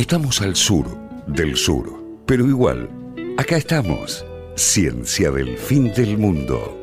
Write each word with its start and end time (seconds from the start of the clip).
Estamos 0.00 0.40
al 0.40 0.56
sur 0.56 0.86
del 1.26 1.56
sur, 1.58 1.84
pero 2.24 2.46
igual, 2.46 2.88
acá 3.36 3.56
estamos. 3.58 4.24
Ciencia 4.56 5.30
del 5.30 5.58
fin 5.58 5.92
del 5.92 6.16
mundo. 6.16 6.76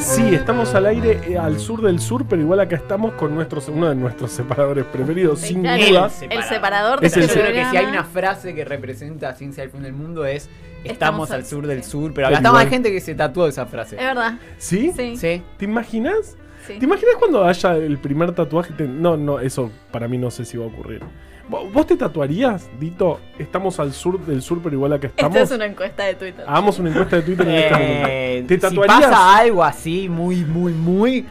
Sí, 0.00 0.34
estamos 0.34 0.74
al 0.74 0.86
aire 0.86 1.20
eh, 1.26 1.38
al 1.38 1.58
sur 1.58 1.80
del 1.82 1.98
sur, 1.98 2.26
pero 2.28 2.40
igual 2.42 2.60
acá 2.60 2.76
estamos 2.76 3.14
con 3.14 3.34
nuestros, 3.34 3.68
uno 3.68 3.88
de 3.88 3.94
nuestros 3.94 4.30
separadores 4.32 4.84
preferidos, 4.84 5.40
sin 5.40 5.62
Claro, 5.62 5.84
duda. 5.86 6.10
El 6.30 6.42
separador 6.44 7.00
de 7.00 7.06
Es 7.06 7.16
el- 7.16 7.26
Yo 7.26 7.32
creo 7.32 7.46
que 7.52 7.64
si 7.70 7.76
hay 7.76 7.86
una 7.86 8.04
frase 8.04 8.54
que 8.54 8.64
representa 8.64 9.34
ciencia 9.34 9.62
del 9.62 9.70
fin 9.72 9.82
del 9.82 9.92
mundo 9.92 10.24
es 10.26 10.48
estamos, 10.84 10.90
Estamos 10.92 11.30
al 11.30 11.40
al 11.40 11.46
sur 11.46 11.66
del 11.66 11.82
sur, 11.84 12.12
pero 12.12 12.14
Pero 12.14 12.26
acá 12.28 12.36
estamos 12.36 12.58
hay 12.58 12.66
igual- 12.66 12.74
gente 12.74 12.92
que 12.92 13.00
se 13.00 13.14
tatuó 13.14 13.46
esa 13.48 13.66
frase. 13.66 13.96
Es 13.96 14.02
verdad. 14.02 14.34
¿Sí? 14.58 14.92
Sí. 14.94 15.16
Sí. 15.16 15.42
¿Te 15.56 15.64
imaginas? 15.64 16.36
Sí. 16.66 16.78
¿Te 16.78 16.84
imaginas 16.84 17.14
cuando 17.18 17.44
haya 17.44 17.76
el 17.76 17.98
primer 17.98 18.32
tatuaje? 18.32 18.72
Te- 18.74 18.86
No, 18.88 19.16
no, 19.16 19.38
eso 19.40 19.70
para 19.90 20.08
mí 20.08 20.18
no 20.18 20.30
sé 20.30 20.44
si 20.44 20.56
va 20.56 20.64
a 20.64 20.68
ocurrir. 20.68 21.00
¿Vo- 21.48 21.70
¿Vos 21.70 21.86
te 21.86 21.96
tatuarías, 21.96 22.68
Dito? 22.80 23.20
Estamos 23.38 23.78
al 23.78 23.92
sur 23.92 24.18
del 24.24 24.40
sur, 24.40 24.60
pero 24.62 24.74
igual 24.76 24.92
acá 24.94 25.08
estamos. 25.08 25.36
Esta 25.36 25.54
es 25.54 25.58
una 25.58 25.66
encuesta 25.66 26.04
de 26.04 26.14
Twitter. 26.14 26.44
Hagamos 26.48 26.78
una 26.78 26.88
encuesta 26.90 27.16
de 27.16 27.22
Twitter 27.22 27.46
en 27.48 27.54
este 27.54 27.70
momento. 27.72 28.08
Eh, 28.10 28.44
¿Te 28.48 28.54
si 28.54 28.60
tatuarías? 28.60 29.00
pasa 29.02 29.36
algo 29.36 29.62
así, 29.62 30.08
muy, 30.08 30.36
muy, 30.44 30.72
muy, 30.72 31.26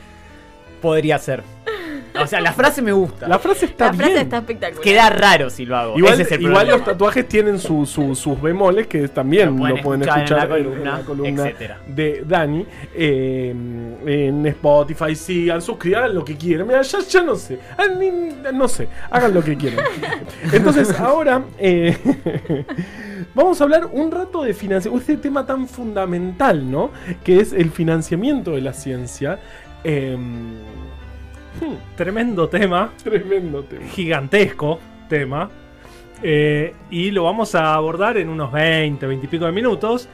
podría 0.81 1.17
ser. 1.17 1.43
O 2.21 2.27
sea, 2.27 2.41
la 2.41 2.53
frase 2.53 2.81
me 2.81 2.91
gusta. 2.91 3.27
La 3.27 3.39
frase 3.39 3.65
está 3.65 3.85
La 3.87 3.91
bien. 3.93 4.03
frase 4.05 4.21
está 4.21 4.37
espectacular. 4.37 4.83
Queda 4.83 5.09
raro 5.09 5.49
si 5.49 5.65
lo 5.65 5.75
hago. 5.77 5.97
Igual, 5.97 6.13
Ese 6.13 6.21
es 6.23 6.31
el 6.33 6.41
igual 6.41 6.53
problema. 6.55 6.77
los 6.77 6.85
tatuajes 6.85 7.27
tienen 7.27 7.57
su- 7.59 7.85
su- 7.85 8.13
sus 8.15 8.41
bemoles 8.41 8.87
que 8.87 9.07
también 9.07 9.49
Lo 9.49 9.55
pueden 9.57 9.77
lo 9.77 9.83
pueden 9.83 10.01
escuchar 10.03 10.23
escuchar, 10.23 10.43
en 10.43 10.49
la 10.49 10.55
columna, 10.69 10.77
en 10.91 10.97
la 10.99 11.05
columna 11.05 11.43
etcétera. 11.43 11.79
de 11.87 12.23
Dani. 12.27 12.65
eh, 12.95 13.49
en 14.05 14.45
Spotify, 14.45 15.15
sigan, 15.15 15.61
suscriban 15.61 16.13
lo 16.13 16.23
que 16.23 16.35
quieran. 16.37 16.67
Mira, 16.67 16.81
ya, 16.83 16.99
ya 16.99 17.21
no 17.23 17.35
sé. 17.35 17.57
Ah, 17.77 17.85
ni- 17.87 18.11
no 18.53 18.67
sé. 18.67 18.87
Hagan 19.09 19.33
lo 19.33 19.43
que 19.43 19.57
quieran. 19.57 19.83
Entonces, 20.53 20.99
ahora 20.99 21.43
eh, 21.57 21.97
vamos 23.33 23.59
a 23.59 23.63
hablar 23.63 23.87
un 23.91 24.11
rato 24.11 24.43
de 24.43 24.53
financiamiento. 24.53 25.01
Este 25.11 25.17
tema 25.21 25.45
tan 25.45 25.67
fundamental, 25.67 26.69
¿no? 26.69 26.91
Que 27.23 27.39
es 27.39 27.53
el 27.53 27.71
financiamiento 27.71 28.51
de 28.51 28.61
la 28.61 28.73
ciencia. 28.73 29.39
Eh, 29.83 30.17
hmm, 31.61 31.95
Tremendo 31.95 32.49
tema, 32.49 32.91
tremendo 33.03 33.63
tema. 33.63 33.85
gigantesco 33.87 34.79
tema. 35.09 35.49
eh, 36.21 36.73
y 36.89 37.11
lo 37.11 37.23
vamos 37.25 37.53
a 37.55 37.73
abordar 37.73 38.17
en 38.17 38.29
unos 38.29 38.51
20, 38.51 39.05
20 39.05 39.25
y 39.25 39.29
pico 39.29 39.45
de 39.45 39.51
minutos. 39.51 40.07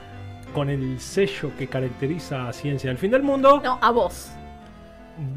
Con 0.53 0.69
el 0.69 0.99
sello 0.99 1.51
que 1.57 1.67
caracteriza 1.67 2.49
a 2.49 2.53
Ciencia 2.53 2.89
del 2.89 2.97
Fin 2.97 3.11
del 3.11 3.21
Mundo. 3.21 3.61
No, 3.63 3.77
a 3.81 3.91
vos. 3.91 4.31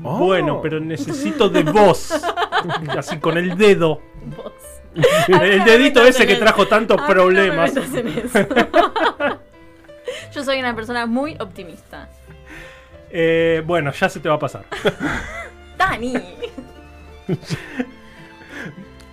Oh. 0.03 0.19
Bueno, 0.19 0.61
pero 0.63 0.81
necesito 0.81 1.49
de 1.51 1.63
vos. 1.65 2.13
Así 2.97 3.19
con 3.19 3.37
el 3.37 3.57
dedo. 3.59 4.01
Vos. 4.37 4.53
El 5.29 5.65
dedito 5.65 6.03
ese 6.03 6.27
que 6.27 6.37
trajo 6.37 6.67
tantos 6.67 6.99
A 6.99 7.03
no 7.03 7.07
problemas. 7.09 7.75
Yo 10.35 10.45
soy 10.45 10.59
una 10.59 10.75
persona 10.75 11.07
muy 11.07 11.37
optimista. 11.41 12.09
Eh, 13.11 13.63
bueno, 13.67 13.93
ya 13.93 14.09
se 14.09 14.21
te 14.21 14.29
va 14.29 14.37
a 14.37 14.39
pasar. 14.39 14.65
Dani. 15.93 16.15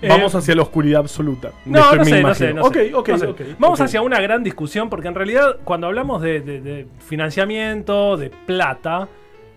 Vamos 0.07 0.33
Eh, 0.33 0.37
hacia 0.37 0.55
la 0.55 0.61
oscuridad 0.61 1.01
absoluta. 1.01 1.51
No, 1.65 1.93
no 1.93 2.05
sé, 2.05 2.21
no 2.23 2.33
sé, 2.33 2.53
no 2.53 2.63
sé, 2.71 2.93
ok, 2.93 3.07
no 3.09 3.17
sé. 3.17 3.25
ok, 3.27 3.41
Vamos 3.59 3.81
hacia 3.81 4.01
una 4.01 4.21
gran 4.21 4.43
discusión 4.43 4.89
porque 4.89 5.09
en 5.09 5.15
realidad 5.15 5.57
cuando 5.65 5.87
hablamos 5.87 6.21
de, 6.21 6.39
de- 6.39 6.61
de 6.61 6.87
financiamiento, 6.99 8.15
de 8.15 8.29
plata, 8.29 9.09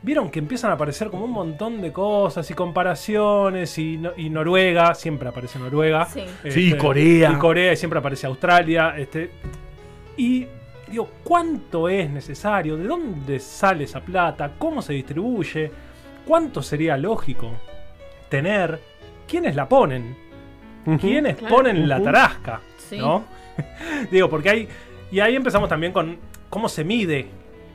vieron 0.02 0.30
que 0.32 0.40
empiezan 0.40 0.72
a 0.72 0.74
aparecer 0.74 1.10
como 1.10 1.26
un 1.26 1.30
montón 1.30 1.80
de 1.80 1.92
cosas 1.92 2.50
y 2.50 2.54
comparaciones 2.54 3.78
y, 3.78 3.98
no- 3.98 4.10
y 4.16 4.30
Noruega, 4.30 4.96
siempre 4.96 5.28
aparece 5.28 5.60
Noruega. 5.60 6.06
Sí. 6.06 6.24
Sí, 6.50 6.76
Corea. 6.76 7.30
Y 7.30 7.34
Corea 7.36 7.72
y 7.72 7.77
siempre 7.77 8.00
aparece 8.00 8.27
Australia. 8.27 8.94
Este, 8.98 9.30
y 10.16 10.48
digo, 10.90 11.08
¿cuánto 11.22 11.88
es 11.88 12.11
necesario? 12.11 12.77
¿De 12.77 12.88
dónde 12.88 13.38
sale 13.38 13.84
esa 13.84 14.00
plata? 14.00 14.50
¿Cómo 14.58 14.82
se 14.82 14.92
distribuye? 14.94 15.70
¿Cuánto 16.27 16.62
sería 16.62 16.96
lógico 16.96 17.50
tener? 18.28 18.80
¿Quiénes 19.28 19.55
la 19.56 19.68
ponen? 19.68 20.16
¿Quiénes 21.00 21.36
Claro. 21.36 21.56
ponen 21.56 21.88
la 21.88 22.02
tarasca? 22.02 22.60
Sí. 22.78 22.98
¿No? 22.98 23.24
Digo, 24.10 24.28
porque 24.28 24.50
hay. 24.50 24.68
Y 25.11 25.20
ahí 25.20 25.36
empezamos 25.36 25.68
también 25.68 25.92
con 25.92 26.16
cómo 26.48 26.68
se 26.68 26.84
mide 26.84 27.27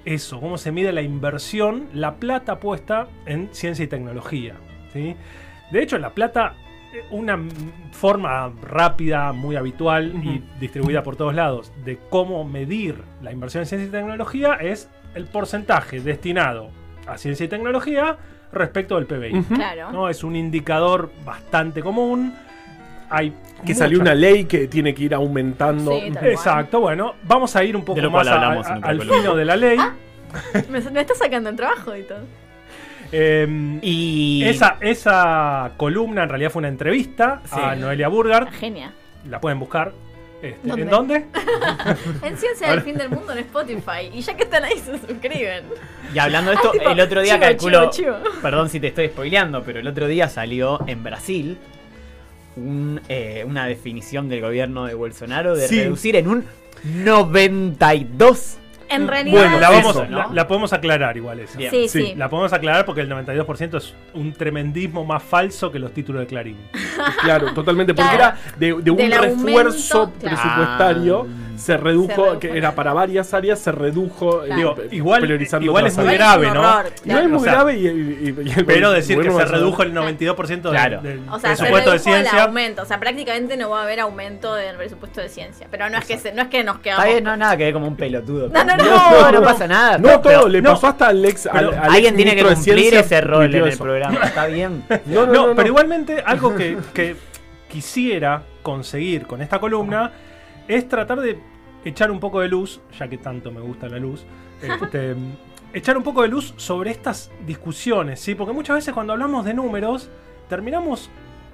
eso, 0.06 0.40
cómo 0.40 0.58
se 0.58 0.72
mide 0.72 0.92
la 0.92 1.02
inversión, 1.02 1.88
la 1.94 2.16
plata 2.16 2.60
puesta 2.60 3.08
en 3.26 3.50
ciencia 3.54 3.84
y 3.84 3.88
tecnología. 3.88 4.56
¿sí? 4.94 5.16
De 5.72 5.82
hecho, 5.84 5.98
la 5.98 6.12
plata, 6.12 6.56
eh, 6.94 7.04
una 7.12 7.38
forma 7.92 8.52
rápida, 8.62 9.34
muy 9.34 9.56
habitual 9.56 10.14
y 10.24 10.44
distribuida 10.60 11.04
por 11.04 11.16
todos 11.16 11.36
lados 11.36 11.72
de 11.84 11.98
cómo 12.10 12.44
medir 12.46 13.04
la 13.22 13.32
inversión 13.32 13.64
en 13.64 13.68
ciencia 13.68 13.88
y 13.88 13.92
tecnología 13.92 14.54
es 14.56 14.90
el 15.14 15.26
porcentaje 15.26 16.00
destinado 16.00 16.70
a 17.06 17.18
ciencia 17.18 17.46
y 17.46 17.50
tecnología 17.50 18.18
respecto 18.52 18.96
del 18.96 19.06
PBI. 19.06 19.44
Claro. 19.56 19.92
¿no? 19.92 20.10
Es 20.10 20.24
un 20.24 20.36
indicador 20.36 21.12
bastante 21.26 21.82
común. 21.82 22.34
Hay 23.10 23.34
Que 23.66 23.74
salió 23.74 24.00
una 24.02 24.14
ley 24.14 24.46
que 24.46 24.68
tiene 24.68 24.94
que 24.94 25.04
ir 25.04 25.14
aumentando. 25.16 25.92
Sí, 25.92 26.02
tal 26.12 26.20
cual. 26.20 26.32
Exacto, 26.32 26.80
bueno, 26.82 27.14
vamos 27.24 27.56
a 27.56 27.64
ir 27.64 27.76
un 27.76 27.86
poco 27.86 28.02
más 28.10 28.28
a- 28.28 28.52
a- 28.54 28.74
al 28.84 29.02
fino 29.02 29.36
de 29.36 29.46
la 29.46 29.56
ley. 29.56 29.78
Me, 30.70 30.82
me 30.82 31.02
está 31.02 31.16
sacando 31.16 31.50
el 31.50 31.56
trabajo 31.56 31.96
y 31.96 32.04
todo. 32.04 32.20
Eh, 33.12 33.80
Y. 33.82 34.44
esa, 34.46 34.76
esa 34.82 35.72
columna 35.78 36.24
en 36.24 36.30
realidad 36.30 36.50
fue 36.52 36.60
una 36.60 36.68
entrevista 36.68 37.42
Sí. 37.46 37.56
a 37.62 37.76
Noelia 37.76 38.10
Burgard. 38.10 38.50
Genia. 38.52 38.92
La 39.30 39.40
pueden 39.40 39.60
buscar. 39.60 39.94
Este, 40.42 40.68
¿Dónde? 40.68 40.84
¿En 40.84 40.90
dónde? 40.90 41.26
En 42.22 42.38
Ciencia 42.38 42.70
del 42.70 42.82
Fin 42.82 42.96
del 42.96 43.10
Mundo 43.10 43.32
en 43.34 43.40
Spotify. 43.40 44.10
Y 44.14 44.22
ya 44.22 44.36
que 44.38 44.44
están 44.44 44.64
ahí, 44.66 44.78
se 44.78 44.98
suscriben. 45.00 45.64
Y 46.14 46.20
hablando 46.20 46.52
de 46.52 46.58
esto, 46.58 46.70
Ah, 46.70 46.78
tipo, 46.78 46.90
el 46.92 47.00
otro 47.00 47.22
día 47.22 47.34
chivo, 47.36 47.46
calculo. 47.46 47.90
chivo, 47.90 48.18
chivo. 48.22 48.40
Perdón 48.42 48.70
si 48.70 48.80
te 48.80 48.88
estoy 48.88 49.08
spoileando, 49.08 49.64
pero 49.64 49.80
el 49.80 49.88
otro 49.88 50.08
día 50.08 50.30
salió 50.30 50.80
en 50.88 51.04
Brasil 51.04 51.58
un, 52.56 53.02
eh, 53.10 53.44
una 53.48 53.66
definición 53.66 54.30
del 54.30 54.42
gobierno 54.42 54.86
de 54.86 54.94
Bolsonaro 54.94 55.56
de 55.56 55.68
Sí. 55.68 55.82
reducir 55.82 56.16
en 56.16 56.28
un 56.28 56.46
92. 56.84 58.58
En 58.90 59.08
realidad. 59.08 59.42
Bueno, 59.42 59.60
la, 59.60 59.70
vamos, 59.70 59.92
eso, 59.92 60.04
la, 60.06 60.10
¿no? 60.28 60.34
la 60.34 60.48
podemos 60.48 60.74
aclarar 60.74 61.18
igual 61.18 61.40
esa. 61.40 61.58
Sí, 61.60 61.68
Sí, 61.70 61.88
sí. 61.90 62.14
La 62.16 62.30
podemos 62.30 62.54
aclarar 62.54 62.86
porque 62.86 63.02
el 63.02 63.10
92% 63.10 63.78
es 63.78 63.94
un 64.14 64.34
tremendismo 64.34 65.04
más 65.06 65.22
falso 65.24 65.72
que 65.72 65.80
los 65.80 65.92
títulos 65.94 66.22
de 66.22 66.28
Clarín. 66.28 66.58
Claro, 67.22 67.54
totalmente. 67.54 67.94
Porque 67.94 68.16
Claro. 68.16 68.38
era 68.38 68.58
de, 68.58 68.82
de 68.82 68.92
un 68.92 68.98
refuerzo 68.98 70.02
aumento, 70.04 70.20
presupuestario. 70.20 71.28
Ah. 71.30 71.47
Se 71.58 71.76
redujo, 71.76 72.08
Se 72.08 72.16
redujo 72.16 72.40
que 72.40 72.58
era 72.58 72.74
para 72.76 72.94
varias 72.94 73.34
áreas, 73.34 73.60
se 73.60 73.72
redujo. 73.72 74.44
eh, 74.46 74.56
Digo, 74.56 74.76
eh, 74.80 74.88
igual- 74.92 75.22
priorizando 75.22 75.66
igual 75.66 75.88
es 75.88 75.98
muy 75.98 76.08
áreas. 76.08 76.20
grave, 76.20 76.46
¿no? 76.46 76.52
horror, 76.62 76.84
No 76.84 76.90
es 76.96 77.02
claro. 77.02 77.30
muy 77.30 77.38
O 77.38 77.40
sea, 77.42 77.52
grave 77.54 77.78
y, 77.78 77.88
y- 77.88 77.90
y- 77.90 78.50
y 78.50 78.60
el 78.60 78.66
Pero 78.66 78.92
decir 78.92 79.20
que 79.20 79.32
se 79.32 79.46
redujo 79.46 79.84
el 79.84 79.94
92% 79.94 80.70
del- 80.72 80.80
Claro. 80.80 81.02
del, 81.02 81.20
O 81.30 81.40
sea, 81.40 81.56
se 81.56 81.64
presupuesto 81.64 81.92
redujo 81.92 81.92
de 81.92 81.96
el 81.96 82.00
ciencia. 82.26 82.44
aumento. 82.44 82.82
O 82.82 82.86
sea, 82.86 83.00
prácticamente 83.00 83.58
no 83.58 83.70
va 83.70 83.80
a 83.82 83.84
haber 83.84 84.00
aumento 84.00 84.54
del 84.56 84.76
presupuesto 84.78 85.22
de 85.22 85.30
ciencia. 85.30 85.68
Pero 85.72 85.90
no 85.90 85.98
es 85.98 86.06
que, 86.06 86.18
se- 86.18 86.32
no 86.34 86.44
es 86.44 86.48
que 86.50 86.64
nos 86.64 86.80
quedamos. 86.80 87.06
Está 87.06 87.22
no 87.22 87.36
nada 87.38 87.58
que 87.58 87.64
ver 87.66 87.74
como 87.74 87.88
un 87.88 87.96
pelotudo. 87.96 88.50
No, 88.50 88.64
no, 88.64 88.78
no, 88.78 88.84
no, 88.84 89.32
no. 89.32 89.42
pasa 89.42 89.68
nada. 89.68 89.98
No, 89.98 90.22
pero- 90.22 90.40
todo, 90.42 90.50
le 90.50 90.62
no. 90.62 90.74
pasó 90.74 90.88
hasta 90.88 91.08
al 91.08 91.26
ex. 91.26 91.48
al- 91.48 91.70
Pero 91.70 91.84
al 91.84 91.92
Alguien 91.92 92.16
tiene 92.16 92.36
que 92.36 92.44
cumplir 92.44 92.94
ese 92.96 93.22
rol 93.22 93.54
en 93.54 93.66
el 93.68 93.78
programa. 93.78 94.20
Está 94.24 94.46
bien. 94.48 94.84
No, 95.08 95.56
pero 95.56 95.68
igualmente 95.68 96.22
algo 96.26 96.54
que 96.94 97.16
quisiera 97.70 98.42
conseguir 98.64 99.26
con 99.28 99.42
esta 99.42 99.60
columna 99.60 100.12
es 100.68 100.88
tratar 100.88 101.22
de 101.22 101.40
echar 101.86 102.12
un 102.12 102.20
poco 102.20 102.42
de 102.42 102.48
luz, 102.48 102.82
ya 102.98 103.08
que 103.08 103.18
tanto 103.18 103.52
me 103.52 103.62
gusta 103.62 103.88
la 103.88 103.98
luz, 103.98 104.26
este, 104.62 105.16
echar 105.74 105.98
un 105.98 106.04
poco 106.04 106.22
de 106.22 106.28
luz 106.28 106.54
sobre 106.58 106.92
estas 106.92 107.32
discusiones, 107.46 108.20
¿sí? 108.20 108.36
Porque 108.36 108.54
muchas 108.54 108.78
veces 108.78 108.94
cuando 108.94 109.14
hablamos 109.14 109.46
de 109.46 109.54
números, 109.54 110.10
terminamos, 110.50 111.10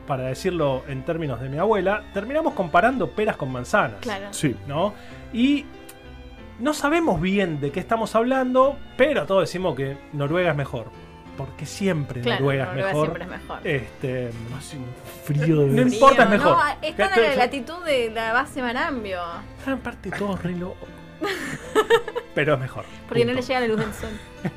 para 0.08 0.24
decirlo 0.24 0.84
en 0.88 1.04
términos 1.04 1.40
de 1.42 1.50
mi 1.50 1.58
abuela, 1.58 2.04
terminamos 2.14 2.54
comparando 2.54 3.12
peras 3.12 3.38
con 3.38 3.52
manzanas. 3.52 4.00
Claro. 4.02 4.28
Sí. 4.32 4.56
¿no? 4.68 4.94
Y 5.32 5.66
no 6.60 6.74
sabemos 6.74 7.20
bien 7.20 7.60
de 7.60 7.72
qué 7.72 7.80
estamos 7.80 8.16
hablando, 8.16 8.78
pero 8.98 9.26
todos 9.26 9.44
decimos 9.44 9.76
que 9.76 9.98
Noruega 10.14 10.52
es 10.52 10.58
mejor. 10.58 10.88
Porque 11.38 11.66
siempre 11.66 12.22
Claro, 12.22 12.42
Noruega, 12.42 12.66
Noruega 12.66 12.90
es 12.90 12.94
mejor. 12.96 13.06
siempre 13.08 13.24
es 13.24 13.30
mejor. 13.42 13.68
Este, 13.68 14.30
Hace 14.58 14.78
un 14.78 14.86
frío 15.26 15.60
de. 15.62 15.66
No 15.68 15.82
importa, 15.82 16.24
es 16.24 16.28
Frío, 16.30 16.40
mejor. 16.40 16.58
No, 16.58 16.88
en 16.88 16.98
la 16.98 17.36
latitud 17.36 17.84
de 17.86 18.10
la 18.12 18.34
base 18.34 18.62
Marambio. 18.62 19.20
en 19.66 19.80
parte 19.80 20.12
todo 20.12 20.36
re. 20.38 20.54
Pero 22.36 22.54
es 22.56 22.60
mejor. 22.60 22.86
Porque 23.08 23.26
no 23.26 23.32
punto. 23.34 23.42
le 23.42 23.48
llega 23.48 23.60
la 23.62 23.68
luz 23.68 23.78
del 23.80 23.94
sol. 23.94 24.10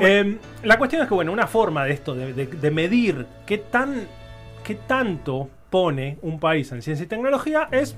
Eh, 0.00 0.36
la 0.64 0.76
cuestión 0.76 1.02
es 1.02 1.08
que, 1.08 1.14
bueno, 1.14 1.30
una 1.30 1.46
forma 1.46 1.84
de 1.84 1.92
esto, 1.92 2.12
de, 2.16 2.32
de- 2.32 2.46
de 2.46 2.70
medir 2.72 3.26
qué 3.46 3.58
tan 3.58 4.08
qué 4.64 4.74
tanto 4.74 5.48
pone 5.70 6.18
un 6.22 6.40
país 6.40 6.72
en 6.72 6.82
ciencia 6.82 7.04
y 7.04 7.06
tecnología 7.06 7.68
es 7.70 7.94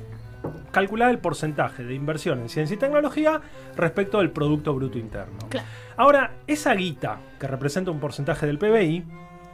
calcular 0.70 1.10
el 1.10 1.18
porcentaje 1.18 1.84
de 1.84 1.94
inversión 1.94 2.40
en 2.40 2.48
ciencia 2.48 2.74
y 2.74 2.78
tecnología 2.78 3.40
respecto 3.76 4.18
del 4.18 4.30
Producto 4.30 4.74
Bruto 4.74 4.98
Interno. 4.98 5.38
Claro. 5.48 5.66
Ahora, 5.96 6.32
esa 6.46 6.74
guita, 6.74 7.20
que 7.38 7.46
representa 7.46 7.90
un 7.90 8.00
porcentaje 8.00 8.46
del 8.46 8.58
PBI, 8.58 9.04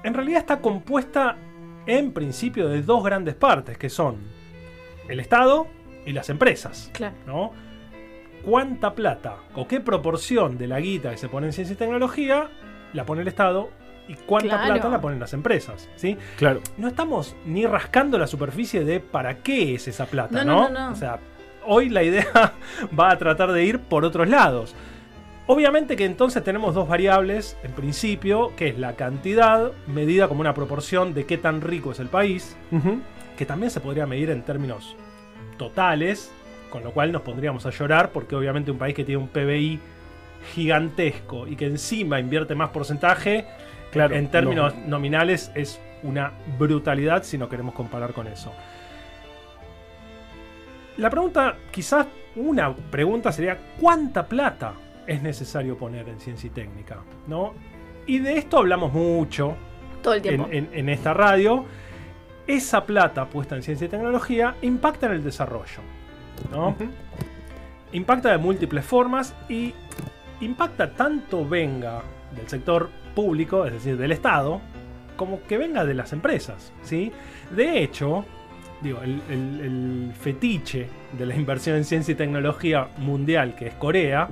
en 0.05 0.15
realidad 0.15 0.41
está 0.41 0.61
compuesta 0.61 1.37
en 1.87 2.13
principio 2.13 2.69
de 2.69 2.83
dos 2.83 3.05
grandes 3.05 3.35
partes, 3.35 3.79
que 3.79 3.89
son 3.89 4.17
el 5.09 5.21
Estado 5.21 5.67
y 6.05 6.13
las 6.13 6.31
empresas. 6.31 6.91
Claro. 6.93 7.15
¿no? 7.27 7.53
¿Cuánta 8.45 8.95
plata 8.95 9.37
o 9.55 9.67
qué 9.67 9.81
proporción 9.81 10.59
de 10.59 10.69
la 10.69 10.81
guita 10.81 11.11
que 11.11 11.17
se 11.17 11.29
pone 11.29 11.49
en 11.49 11.53
ciencia 11.53 11.75
y 11.75 11.77
tecnología 11.77 12.49
la 12.93 13.05
pone 13.05 13.23
el 13.23 13.29
Estado 13.29 13.71
y 14.09 14.15
cuánta 14.15 14.57
Claro. 14.59 14.73
plata 14.75 14.89
la 14.89 15.01
ponen 15.01 15.19
las 15.21 15.33
empresas? 15.33 15.89
¿sí? 15.97 16.17
Claro. 16.37 16.61
no 16.77 16.89
estamos 16.89 17.35
ni 17.45 17.67
rascando 17.67 18.19
la 18.19 18.27
superficie 18.27 18.85
de 18.85 19.01
para 19.01 19.39
qué 19.39 19.75
es 19.75 19.89
esa 19.89 20.07
plata, 20.07 20.45
No, 20.45 20.53
¿no? 20.55 20.63
no, 20.63 20.69
no, 20.71 20.87
no. 20.89 20.93
O 20.93 20.97
sea, 20.97 21.19
hoy 21.65 21.89
la 21.89 22.03
idea 22.03 22.27
va 22.99 23.11
a 23.11 23.19
tratar 23.19 23.53
de 23.53 23.65
ir 23.65 23.79
por 23.81 24.05
otros 24.05 24.29
lados. 24.29 24.75
Obviamente 25.49 25.95
que 25.95 26.05
entonces 26.05 26.43
tenemos 26.43 26.75
dos 26.75 26.89
variables, 26.89 27.57
en 27.63 27.71
principio, 27.73 28.53
que 28.57 28.69
es 28.69 28.79
la 28.79 28.95
cantidad 28.97 29.71
medida 29.87 30.27
como 30.27 30.41
una 30.41 30.55
proporción 30.55 31.15
de 31.15 31.25
qué 31.25 31.39
tan 31.39 31.61
rico 31.61 31.93
es 31.93 32.01
el 32.01 32.09
país, 32.09 32.57
que 33.37 33.47
también 33.47 33.71
se 33.71 33.79
podría 33.81 34.07
medir 34.07 34.31
en 34.31 34.43
términos 34.43 34.97
totales, 35.57 36.33
con 36.71 36.83
lo 36.83 36.91
cual 36.91 37.13
nos 37.13 37.23
pondríamos 37.23 37.65
a 37.65 37.71
llorar 37.71 38.11
porque 38.11 38.35
obviamente 38.35 38.73
un 38.73 38.79
país 38.79 38.95
que 38.97 39.05
tiene 39.05 39.23
un 39.23 39.29
PBI 39.29 39.79
gigantesco 40.55 41.47
y 41.47 41.55
que 41.57 41.67
encima 41.67 42.19
invierte 42.19 42.55
más 42.55 42.71
porcentaje, 42.71 43.47
Claro, 43.91 44.15
en 44.15 44.29
términos 44.31 44.75
no. 44.77 44.89
nominales 44.89 45.51
es 45.55 45.81
una 46.03 46.33
brutalidad 46.59 47.23
si 47.23 47.39
no 47.39 47.49
queremos 47.49 47.75
comparar 47.75 48.13
con 48.13 48.27
eso. 48.27 48.53
La 50.99 51.11
pregunta, 51.11 51.57
quizás 51.71 52.07
una 52.37 52.75
pregunta 52.75 53.33
sería, 53.33 53.59
¿cuánta 53.81 54.27
plata 54.27 54.73
es 55.07 55.23
necesario 55.23 55.77
poner 55.77 56.09
en 56.09 56.19
ciencia 56.21 56.47
y 56.49 56.51
técnica? 56.51 56.99
¿No? 57.27 57.55
Y 58.07 58.19
de 58.19 58.39
esto 58.39 58.59
hablamos 58.59 58.93
mucho 58.93 59.57
Todo 60.03 60.15
el 60.15 60.19
en, 60.19 60.23
tiempo. 60.23 60.49
en- 60.51 60.71
en 60.73 60.89
esta 60.89 61.13
radio. 61.15 61.65
Esa 62.47 62.85
plata 62.87 63.27
puesta 63.27 63.57
en 63.57 63.63
ciencia 63.63 63.87
y 63.87 63.89
tecnología 63.89 64.55
impacta 64.63 65.07
en 65.07 65.13
el 65.13 65.25
desarrollo. 65.25 65.81
¿no? 66.51 66.77
Impacta 67.93 68.31
de 68.31 68.39
múltiples 68.39 68.85
formas 68.85 69.35
y 69.49 69.75
impacta 70.41 70.93
tanto 70.93 71.47
venga 71.49 72.03
del 72.35 72.49
sector 72.49 72.91
público, 73.15 73.65
es 73.67 73.73
decir, 73.73 73.97
del 73.97 74.13
Estado, 74.13 74.61
como 75.17 75.43
que 75.45 75.57
venga 75.59 75.85
de 75.85 75.95
las 75.95 76.13
empresas. 76.13 76.73
¿sí? 76.83 77.13
De 77.51 77.83
hecho, 77.83 78.25
digo, 78.83 79.01
el, 79.03 79.23
el- 79.31 79.61
el 79.61 80.13
fetiche 80.19 80.89
de 81.17 81.27
la 81.27 81.35
inversión 81.37 81.77
en 81.77 81.85
ciencia 81.85 82.13
y 82.13 82.15
tecnología 82.15 82.89
mundial, 82.99 83.55
que 83.55 83.69
es 83.69 83.75
Corea, 83.75 84.29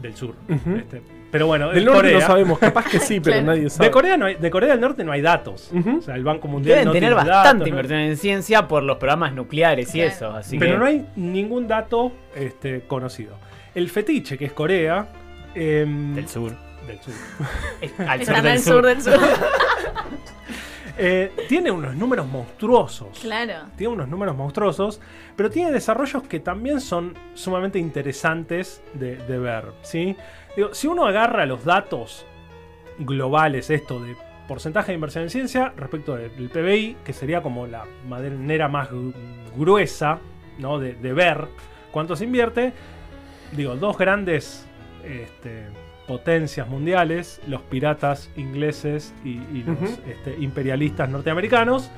del 0.00 0.14
sur. 0.14 0.34
Este, 0.48 1.02
pero 1.30 1.46
bueno, 1.46 1.70
Del 1.70 1.84
norte 1.86 2.00
Corea. 2.00 2.18
no 2.20 2.26
sabemos, 2.26 2.58
capaz 2.58 2.84
que 2.88 2.98
sí, 2.98 3.18
pero 3.24 3.36
Claro. 3.38 3.46
nadie 3.46 3.70
sabe. 3.70 3.86
De 3.88 3.90
Corea, 3.90 4.16
no 4.16 4.26
hay- 4.26 4.34
de 4.36 4.50
Corea 4.50 4.70
del 4.70 4.80
Norte 4.80 5.04
no 5.04 5.12
hay 5.12 5.22
datos. 5.22 5.70
O 5.98 6.00
sea, 6.02 6.14
el 6.16 6.24
Banco 6.24 6.48
Mundial 6.48 6.74
Deben 6.76 6.86
no 6.86 6.92
tener 6.92 7.10
tiene 7.10 7.14
bastante 7.14 7.44
datos, 7.48 7.60
¿no? 7.60 7.66
inversión 7.68 8.00
en 8.00 8.16
ciencia 8.16 8.68
por 8.68 8.82
los 8.82 8.96
programas 8.98 9.32
nucleares 9.34 9.94
y 9.94 10.00
eso. 10.02 10.30
Así 10.32 10.58
Pero 10.58 10.72
que- 10.72 10.78
no 10.78 10.84
hay 10.84 11.06
ningún 11.16 11.66
dato 11.66 12.12
este, 12.34 12.82
conocido. 12.82 13.36
El 13.74 13.88
fetiche, 13.90 14.36
que 14.38 14.46
es 14.46 14.52
Corea, 14.52 15.08
em, 15.54 16.14
Del 16.14 16.28
sur. 16.28 16.52
Del 16.86 17.00
sur, 17.00 17.14
Al 18.08 18.24
sur 18.24 18.34
del 18.36 18.46
al 18.46 18.58
sur. 18.60 18.72
sur 18.74 18.86
del 18.86 19.02
sur. 19.02 19.14
eh, 20.98 21.32
tiene 21.48 21.70
unos 21.70 21.94
números 21.94 22.26
monstruosos. 22.26 23.18
claro. 23.20 23.66
Tiene 23.76 23.92
unos 23.94 24.08
números 24.08 24.36
monstruosos, 24.36 25.00
pero 25.36 25.50
tiene 25.50 25.70
desarrollos 25.70 26.22
que 26.24 26.40
también 26.40 26.80
son 26.80 27.14
sumamente 27.34 27.78
interesantes 27.78 28.82
de, 28.94 29.16
de 29.16 29.38
ver. 29.38 29.72
¿sí? 29.82 30.16
Digo, 30.56 30.72
si 30.74 30.86
uno 30.86 31.06
agarra 31.06 31.44
los 31.46 31.64
datos 31.64 32.24
globales, 32.98 33.68
esto 33.70 34.00
de 34.00 34.16
porcentaje 34.48 34.88
de 34.92 34.94
inversión 34.94 35.24
en 35.24 35.30
ciencia 35.30 35.72
respecto 35.76 36.14
del, 36.16 36.30
PBI, 36.30 36.96
que 37.04 37.12
sería 37.12 37.42
como 37.42 37.66
la 37.66 37.84
manera 38.08 38.68
más 38.68 38.90
gru- 38.90 39.12
gruesa 39.56 40.18
¿no? 40.58 40.78
de, 40.78 40.94
de 40.94 41.12
ver 41.12 41.48
cuánto 41.90 42.14
se 42.16 42.24
invierte, 42.24 42.72
digo, 43.52 43.74
dos 43.76 43.98
grandes 43.98 44.64
este, 45.04 45.66
potencias 46.06 46.68
mundiales, 46.68 47.40
los 47.46 47.62
piratas 47.62 48.30
ingleses 48.36 49.14
y, 49.24 49.30
y 49.52 49.64
los 49.66 49.78
este, 50.08 50.36
imperialistas 50.38 51.08
norteamericanos, 51.08 51.90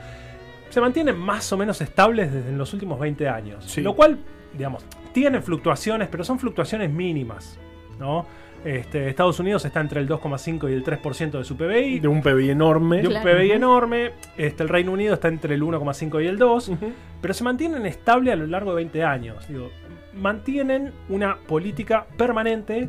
se 0.71 0.81
mantienen 0.81 1.17
más 1.19 1.51
o 1.53 1.57
menos 1.57 1.81
estables 1.81 2.33
desde 2.33 2.53
los 2.53 2.73
últimos 2.73 2.99
20 3.01 3.29
años. 3.29 3.65
Sí. 3.65 3.81
Lo 3.81 3.95
cual, 3.95 4.19
digamos, 4.57 4.85
tienen 5.13 5.43
fluctuaciones, 5.43 6.09
pero 6.09 6.25
son 6.25 6.39
fluctuaciones 6.39 6.91
mínimas. 6.91 7.59
¿no? 7.99 8.27
Este, 8.65 9.09
Estados 9.09 9.39
Unidos 9.41 9.65
está 9.65 9.81
entre 9.81 10.01
el 10.01 10.09
2,5 10.09 10.69
y 10.71 10.73
el 10.73 10.85
3% 10.85 11.31
de 11.39 11.45
su 11.45 11.57
PBI. 11.57 12.01
De 12.01 12.09
un 12.09 12.23
PBI 12.23 12.51
enorme. 12.51 13.03
De 13.03 13.09
un 13.09 13.15
Claro. 13.15 13.31
PBI 13.39 13.53
enorme. 13.53 14.13
Este, 14.37 14.63
el 14.63 14.69
Reino 14.69 14.93
Unido 14.93 15.15
está 15.15 15.29
entre 15.29 15.55
el 15.55 15.63
1,5 15.63 16.23
y 16.23 16.27
el 16.27 16.39
2 16.39 16.69
Ujú. 16.69 16.93
pero 17.21 17.35
se 17.35 17.45
mantienen 17.45 17.87
estables 17.87 18.35
a 18.35 18.37
lo 18.37 18.47
largo 18.47 18.71
de 18.71 18.77
20 18.77 19.05
años. 19.05 19.49
Digo, 19.49 19.71
mantienen 20.15 20.93
una 21.09 21.37
política 21.37 22.07
permanente 22.17 22.89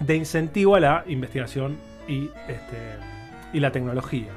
de 0.00 0.16
incentivo 0.16 0.76
a 0.76 0.80
la 0.80 1.04
investigación 1.06 1.78
y, 2.08 2.30
este, 2.48 2.76
y 3.52 3.60
la 3.60 3.70
tecnología. 3.72 4.30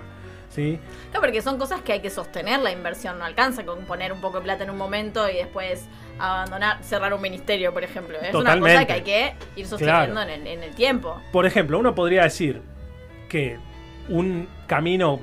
¿sí? 0.49 0.79
Claro, 1.11 1.21
porque 1.25 1.41
son 1.41 1.57
cosas 1.57 1.81
que 1.81 1.93
hay 1.93 1.99
que 2.01 2.09
sostener 2.09 2.59
la 2.59 2.71
inversión. 2.71 3.19
No 3.19 3.25
alcanza 3.25 3.65
con 3.65 3.85
poner 3.85 4.11
un 4.11 4.21
poco 4.21 4.37
de 4.37 4.43
plata 4.43 4.63
en 4.63 4.69
un 4.69 4.77
momento 4.77 5.29
y 5.29 5.35
después 5.35 5.85
abandonar, 6.19 6.83
cerrar 6.83 7.13
un 7.13 7.21
ministerio, 7.21 7.73
por 7.73 7.83
ejemplo. 7.83 8.17
Es 8.19 8.33
una 8.33 8.59
cosa 8.59 8.85
que 8.85 8.93
hay 8.93 9.01
que 9.01 9.33
ir 9.55 9.67
sosteniendo 9.67 10.13
Claro. 10.13 10.31
en, 10.31 10.41
el, 10.41 10.47
en 10.47 10.63
el 10.63 10.75
tiempo. 10.75 11.21
Por 11.31 11.45
ejemplo, 11.45 11.77
uno 11.79 11.93
podría 11.95 12.23
decir 12.23 12.61
que 13.29 13.57
un 14.09 14.47
camino 14.67 15.19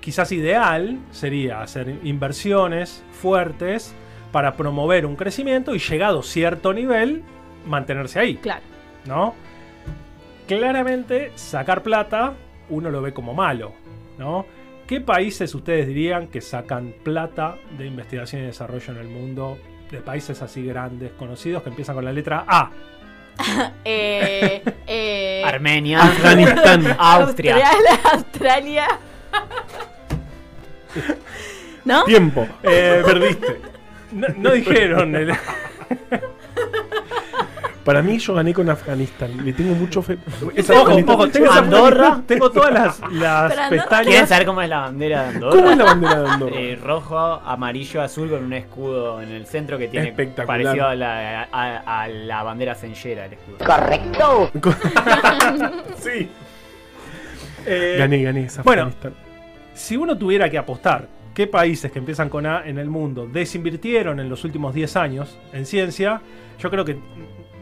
quizás 0.00 0.30
ideal 0.32 0.98
sería 1.10 1.62
hacer 1.62 1.96
inversiones 2.02 3.02
fuertes 3.12 3.94
para 4.32 4.54
promover 4.56 5.06
un 5.06 5.16
crecimiento 5.16 5.74
y 5.74 5.78
llegado 5.78 6.22
cierto 6.22 6.72
nivel, 6.72 7.22
mantenerse 7.66 8.18
ahí. 8.18 8.36
Claro. 8.36 8.62
¿no? 9.06 9.34
Claramente, 10.46 11.32
sacar 11.36 11.82
plata 11.82 12.34
uno 12.70 12.90
lo 12.90 13.02
ve 13.02 13.12
como 13.12 13.34
malo, 13.34 13.72
¿no? 14.18 14.46
¿Qué 14.86 15.00
países 15.00 15.54
ustedes 15.54 15.86
dirían 15.86 16.28
que 16.28 16.40
sacan 16.42 16.94
plata 17.02 17.56
de 17.78 17.86
investigación 17.86 18.42
y 18.42 18.46
desarrollo 18.46 18.92
en 18.92 18.98
el 18.98 19.08
mundo? 19.08 19.58
De 19.90 20.00
países 20.00 20.42
así 20.42 20.64
grandes, 20.64 21.12
conocidos, 21.12 21.62
que 21.62 21.70
empiezan 21.70 21.94
con 21.94 22.04
la 22.04 22.12
letra 22.12 22.44
A. 22.46 22.70
Eh, 23.84 24.62
eh, 24.86 25.42
Armenia. 25.44 26.02
Afganistán. 26.02 26.94
Austria. 26.98 27.56
Australia. 27.56 28.00
Australia. 28.12 28.86
¿No? 31.84 32.04
Tiempo. 32.04 32.46
Eh, 32.62 33.02
Perdiste. 33.04 33.60
No, 34.12 34.28
no 34.36 34.50
dijeron 34.52 35.16
el- 35.16 35.32
Para 37.84 38.00
mí 38.00 38.18
yo 38.18 38.32
gané 38.34 38.54
con 38.54 38.70
Afganistán. 38.70 39.44
Le 39.44 39.52
tengo 39.52 39.74
mucho 39.74 40.00
fe. 40.00 40.16
Es 40.54 40.70
Ojo, 40.70 40.80
Afganistán. 40.80 41.14
ojo, 41.14 41.28
tengo, 41.28 41.52
Andorra. 41.52 42.22
tengo 42.26 42.50
todas 42.50 42.72
las, 42.72 43.00
las 43.12 43.52
Andorra- 43.52 43.68
¿Quieren 43.68 43.70
pestañas. 43.70 44.28
saber 44.30 44.46
cómo 44.46 44.62
es 44.62 44.68
la 44.70 44.78
bandera 44.80 45.22
de 45.24 45.28
Andorra? 45.34 45.56
¿Cómo 45.56 45.70
es 45.70 45.76
la 45.76 45.84
bandera 45.84 46.22
de 46.22 46.28
Andorra? 46.30 46.56
Eh, 46.60 46.78
rojo, 46.82 47.18
amarillo, 47.18 48.00
azul 48.00 48.30
con 48.30 48.42
un 48.44 48.52
escudo 48.54 49.20
en 49.20 49.30
el 49.32 49.46
centro 49.46 49.76
que 49.76 49.88
tiene 49.88 50.08
Espectacular. 50.08 50.46
parecido 50.62 50.86
a 50.88 50.94
la, 50.94 51.42
a, 51.52 52.02
a 52.02 52.08
la 52.08 52.42
bandera 52.42 52.74
senyera 52.74 53.26
el 53.26 53.34
escudo. 53.34 53.58
sí. 55.98 56.30
Eh, 57.66 57.96
Gané, 57.98 58.22
gané. 58.22 58.44
Es 58.46 58.62
bueno. 58.62 58.90
Si 59.74 59.96
uno 59.96 60.16
tuviera 60.16 60.48
que 60.48 60.58
apostar 60.58 61.08
qué 61.34 61.46
países 61.46 61.90
que 61.90 61.98
empiezan 61.98 62.28
con 62.28 62.46
A 62.46 62.62
en 62.66 62.78
el 62.78 62.88
mundo 62.88 63.26
desinvirtieron 63.26 64.20
en 64.20 64.28
los 64.28 64.44
últimos 64.44 64.72
10 64.74 64.96
años 64.96 65.36
en 65.52 65.66
ciencia, 65.66 66.20
yo 66.60 66.70
creo 66.70 66.84
que 66.84 66.96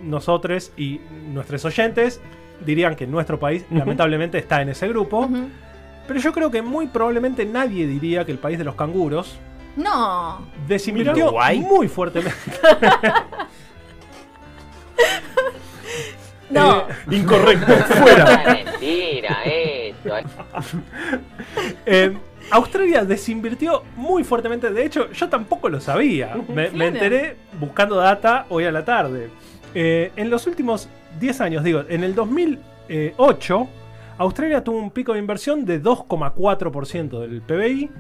nosotros 0.03 0.73
y 0.77 1.01
nuestros 1.33 1.65
oyentes 1.65 2.21
dirían 2.65 2.95
que 2.97 3.07
nuestro 3.07 3.39
país 3.39 3.65
lamentablemente 3.71 4.39
está 4.39 4.63
en 4.63 4.69
ese 4.71 4.89
grupo, 4.89 5.29
pero 6.07 6.21
yo 6.21 6.33
creo 6.33 6.51
que 6.51 6.63
muy 6.63 6.87
probablemente 6.89 7.45
nadie 7.45 7.87
diría 7.87 8.25
que 8.25 8.33
el 8.33 8.39
país 8.39 8.59
de 8.59 8.65
los 8.65 8.75
canguros 8.75 9.39
No. 9.77 10.47
desinvirtió 10.67 11.27
Uruguay. 11.27 11.59
muy 11.61 11.89
fuertemente. 11.89 12.39
No. 16.53 16.81
Eh, 16.81 16.85
Incorrecto. 17.11 17.73
Fuera. 17.95 18.43
Mentira, 18.65 19.39
eso. 19.45 20.11
Eh, 21.87 22.17
Australia 22.51 23.05
desinvirtió 23.05 23.85
muy 23.97 24.25
fuertemente. 24.25 24.71
De 24.71 24.85
hecho, 24.85 25.11
yo 25.13 25.29
tampoco 25.29 25.69
lo 25.69 25.81
sabía. 25.81 26.37
Me, 26.49 26.67
enteré 26.87 27.37
buscando 27.59 27.97
data 27.97 28.47
hoy 28.51 28.65
a 28.65 28.73
la 28.73 28.85
tarde. 28.85 29.31
Eh, 29.75 30.12
en 30.17 30.31
los 30.31 30.47
últimos 30.47 30.88
10 31.21 31.41
años, 31.41 31.64
digo, 31.64 31.83
en 31.88 32.05
el 32.05 32.14
2008, 32.14 33.69
Australia 34.19 34.62
tuvo 34.62 34.79
un 34.79 34.91
pico 34.91 35.12
de 35.12 35.19
inversión 35.19 35.64
de 35.64 35.83
2,4% 35.83 37.21
del 37.21 37.41
PBI. 37.43 37.91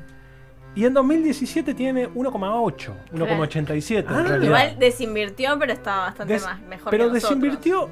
Y 0.74 0.86
en 0.86 0.94
2017 0.94 1.74
tiene 1.74 2.08
1,8, 2.08 2.92
1,87 3.12 4.06
Ah. 4.08 4.38
Igual 4.42 4.76
desinvirtió, 4.78 5.58
pero 5.58 5.72
está 5.74 5.96
bastante 5.98 6.32
Des- 6.32 6.44
más, 6.44 6.60
mejor 6.62 6.90
pero 6.90 7.08
que 7.08 7.12
desinvirtió, 7.14 7.90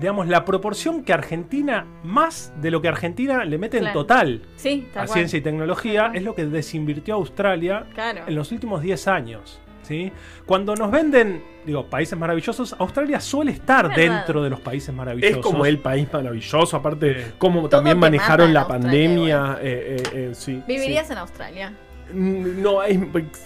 digamos, 0.00 0.26
la 0.26 0.44
proporción 0.44 1.04
que 1.04 1.12
Argentina, 1.12 1.86
más 2.02 2.52
de 2.60 2.72
lo 2.72 2.82
que 2.82 2.88
Argentina 2.88 3.44
le 3.44 3.56
mete 3.56 3.78
en 3.78 3.92
total 3.92 4.42
Sí, 4.56 4.88
a 4.92 5.04
cual. 5.04 5.08
ciencia 5.10 5.38
y 5.38 5.42
tecnología, 5.42 6.10
es 6.12 6.24
lo 6.24 6.34
que 6.34 6.44
desinvirtió 6.46 7.14
Australia 7.14 7.86
Claro. 7.94 8.22
en 8.26 8.34
los 8.34 8.50
últimos 8.50 8.82
10 8.82 9.06
años. 9.06 9.60
¿Sí? 9.88 10.12
Cuando 10.46 10.74
nos 10.76 10.90
venden, 10.90 11.42
digo, 11.64 11.86
países 11.86 12.16
maravillosos, 12.18 12.76
Australia 12.78 13.18
suele 13.20 13.52
estar 13.52 13.92
dentro 13.94 14.42
de 14.42 14.50
los 14.50 14.60
países 14.60 14.94
maravillosos. 14.94 15.38
Es 15.38 15.42
como 15.42 15.64
el 15.66 15.78
país 15.78 16.06
maravilloso, 16.12 16.76
aparte 16.76 17.24
Sí. 17.24 17.30
cómo 17.38 17.60
Todo 17.60 17.70
también 17.70 17.98
manejaron 17.98 18.52
la 18.52 18.60
Australia, 18.60 18.82
pandemia. 18.84 19.58
eh, 19.62 19.96
eh, 19.98 20.02
eh, 20.12 20.30
sí, 20.34 20.62
¿Vivirías 20.68 21.10
en 21.10 21.18
Australia? 21.18 21.72
No, 22.10 22.82
es, 22.82 22.96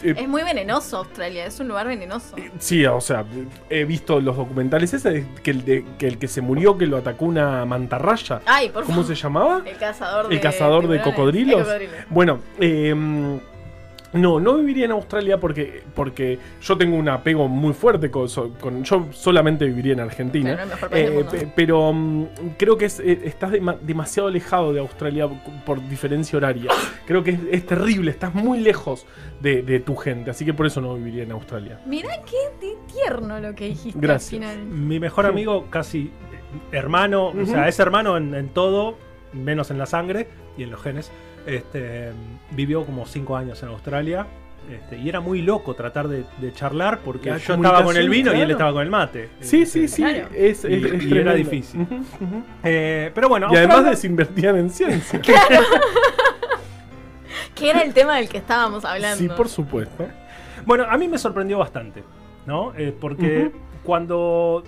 eh, 0.05 0.15
Es 0.17 0.29
muy 0.29 0.45
venenoso 0.45 0.99
Australia, 0.99 1.47
es 1.47 1.59
un 1.59 1.67
lugar 1.67 1.89
venenoso. 1.89 2.37
Sí, 2.61 2.87
o 2.87 3.01
sea, 3.01 3.25
he 3.69 3.85
visto 3.85 4.21
los 4.21 4.37
documentales 4.37 4.95
ese 4.95 5.11
de 5.11 5.27
que 5.43 5.51
el, 5.51 5.65
de, 5.65 5.85
que 5.99 6.07
el 6.07 6.17
que 6.19 6.29
se 6.29 6.43
murió 6.43 6.79
que 6.79 6.87
lo 6.87 6.97
atacó 6.99 7.25
una 7.25 7.65
mantarraya. 7.65 8.41
Ay, 8.47 8.69
por 8.69 8.85
¿Cómo 8.85 9.03
favor. 9.03 9.17
se 9.17 9.21
llamaba? 9.21 9.63
El 9.67 9.77
cazador 9.79 10.29
de 10.29 10.35
El 10.37 10.41
cazador 10.41 10.87
de 10.87 11.01
cocodrilos. 11.03 11.59
El 11.61 11.65
cocodrilo. 11.67 11.93
Bueno, 12.11 12.39
eh, 12.61 13.41
no, 14.12 14.38
no 14.40 14.57
viviría 14.57 14.85
en 14.85 14.90
Australia 14.92 15.38
porque, 15.38 15.83
porque 15.95 16.38
yo 16.61 16.76
tengo 16.76 16.97
un 16.97 17.09
apego 17.09 17.49
muy 17.49 17.73
fuerte 17.73 18.11
con, 18.11 18.28
con- 18.61 18.85
Yo 18.85 19.07
solamente 19.12 19.64
viviría 19.64 19.95
en 19.95 20.00
Argentina. 20.00 20.54
Mejor 20.66 20.88
Eh, 20.92 21.25
pe- 21.31 21.49
pero 21.57 21.92
mm, 21.92 22.26
creo 22.59 22.76
que 22.76 22.85
es, 22.87 23.00
eh, 23.00 23.21
estás 23.25 23.52
dema- 23.52 23.78
demasiado 23.81 24.28
alejado 24.28 24.73
de 24.73 24.81
Australia 24.81 25.28
por 25.64 25.81
diferencia 25.88 26.37
horaria. 26.37 26.71
Creo 27.07 27.23
que 27.25 27.31
es, 27.31 27.40
es 27.50 27.66
terrible, 27.66 28.11
estás 28.11 28.35
muy 28.35 28.59
lejos 28.61 29.07
de, 29.40 29.62
de 29.62 29.81
tu 29.81 29.97
gente, 29.97 30.31
así 30.31 30.45
que 30.45 30.52
por 30.54 30.66
eso 30.66 30.81
no 30.81 30.95
viviría 30.95 31.23
en 31.23 31.33
Australia. 31.33 31.81
Mirá 31.87 32.11
qué 32.25 32.37
ti- 32.61 32.92
tierno 32.92 33.40
lo 33.40 33.54
que 33.54 33.69
dijiste 33.69 33.99
Gracias. 33.99 34.42
al 34.42 34.57
final. 34.59 34.66
Mi 34.66 35.00
mejor 35.00 35.26
amigo, 35.26 35.66
casi 35.71 36.02
eh, 36.02 36.11
hermano, 36.73 37.28
o 37.28 37.47
sea, 37.47 37.66
es 37.69 37.78
hermano 37.81 38.16
en, 38.16 38.35
en 38.35 38.49
todo, 38.50 38.97
menos 39.33 39.71
en 39.71 39.78
la 39.78 39.87
sangre 39.87 40.28
y 40.59 40.64
en 40.64 40.71
los 40.71 40.83
genes. 40.83 41.11
Este, 41.47 42.11
vivió 42.51 42.85
como 42.85 43.07
5 43.07 43.37
años 43.37 43.63
en 43.63 43.69
Australia. 43.71 44.27
este, 44.71 44.97
y 44.97 45.09
era 45.09 45.21
muy 45.21 45.43
loco 45.43 45.75
tratar 45.75 46.07
de, 46.07 46.25
de 46.41 46.53
charlar 46.53 47.01
porque 47.01 47.31
La 47.31 47.39
yo 47.39 47.55
estaba 47.55 47.83
con 47.83 47.97
el 47.97 48.09
vino 48.09 48.31
y 48.31 48.35
él 48.35 48.39
claro. 48.41 48.53
estaba 48.53 48.73
con 48.73 48.83
el 48.83 48.91
mate. 48.91 49.29
Sí, 49.41 49.63
Este, 49.63 49.89
sí, 49.89 49.89
sí. 49.89 50.03
Claro. 50.03 50.29
Es, 50.35 50.65
Y- 50.65 50.75
es- 50.75 50.85
es 50.93 51.03
y 51.05 51.19
era 51.19 51.35
difícil. 51.35 51.87
Eh, 52.63 53.11
pero 53.15 53.29
bueno, 53.29 53.49
Y 53.53 53.57
además 53.57 53.77
Australia- 53.79 53.91
desinvertían 53.97 54.57
en 54.59 54.71
ciencia. 54.71 55.21
Que 57.55 57.71
era 57.71 57.83
el 57.83 57.93
tema 57.93 58.17
del 58.17 58.29
que 58.29 58.39
estábamos 58.39 58.85
hablando. 58.85 59.19
Sí, 59.19 59.29
por 59.29 59.49
supuesto. 59.49 60.07
Bueno, 60.65 60.85
a 60.89 60.97
mí 60.97 61.07
me 61.09 61.19
sorprendió 61.19 61.59
bastante, 61.59 62.03
¿no? 62.47 62.73
Eh, 62.77 62.97
porque 62.99 63.53
cuando, 63.85 64.63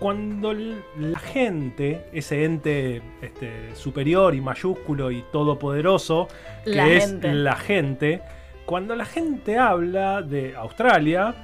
cuando 0.00 0.52
la 0.54 1.18
gente, 1.18 2.06
ese 2.12 2.44
ente 2.44 3.02
este, 3.22 3.74
superior 3.76 4.34
y 4.34 4.40
mayúsculo 4.40 5.10
y 5.12 5.22
todopoderoso, 5.30 6.26
que 6.64 6.70
La 6.70 6.88
es 6.88 7.06
gente. 7.06 7.32
la 7.34 7.54
gente, 7.54 8.22
cuando 8.66 8.96
la 8.96 9.04
gente 9.04 9.58
habla 9.58 10.22
de 10.22 10.56
Australia, 10.56 11.34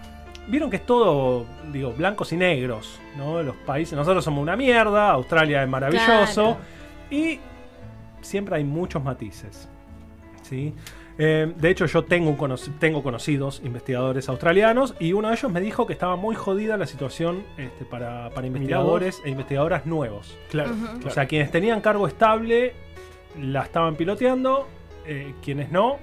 vieron 0.49 0.71
que 0.71 0.77
es 0.77 0.87
todo, 0.87 1.45
digo, 1.73 1.93
blancos 1.93 2.33
y 2.33 2.37
negros, 2.37 2.99
¿no? 3.17 3.43
Los 3.43 3.57
países, 3.57 3.95
nosotros 3.97 4.25
somos 4.25 4.43
una 4.43 4.57
mierda, 4.57 5.11
Australia 5.11 5.63
es 5.63 5.69
maravilloso, 5.69 6.43
Claro. 6.43 6.57
y 7.11 7.39
siempre 8.23 8.57
hay 8.57 8.65
muchos 8.65 9.05
matices. 9.05 9.69
¿sí? 10.43 10.73
Eh, 11.19 11.53
de 11.57 11.71
hecho, 11.71 11.87
yo 11.87 12.05
tengo, 12.05 12.31
un 12.31 12.59
tengo 12.79 13.03
conocidos 13.03 13.63
investigadores 13.65 14.29
australianos 14.29 14.95
y 14.99 15.15
uno 15.15 15.29
de 15.29 15.35
ellos 15.35 15.51
me 15.51 15.61
dijo 15.61 15.87
que 15.87 15.95
estaba 15.95 16.17
muy 16.17 16.37
jodida 16.37 16.77
la 16.77 16.87
situación 16.87 17.43
este, 17.57 17.85
para, 17.85 18.31
para 18.31 18.47
investigadores 18.47 19.23
e 19.25 19.31
investigadoras 19.31 19.87
nuevos. 19.87 20.37
Claro. 20.51 20.73
O 21.07 21.11
sea, 21.11 21.27
quienes 21.27 21.51
tenían 21.51 21.81
cargo 21.81 22.07
estable 22.07 22.75
la 23.41 23.63
estaban 23.63 23.97
piloteando, 23.97 24.69
eh, 25.07 25.35
quienes 25.43 25.71
no 25.71 25.99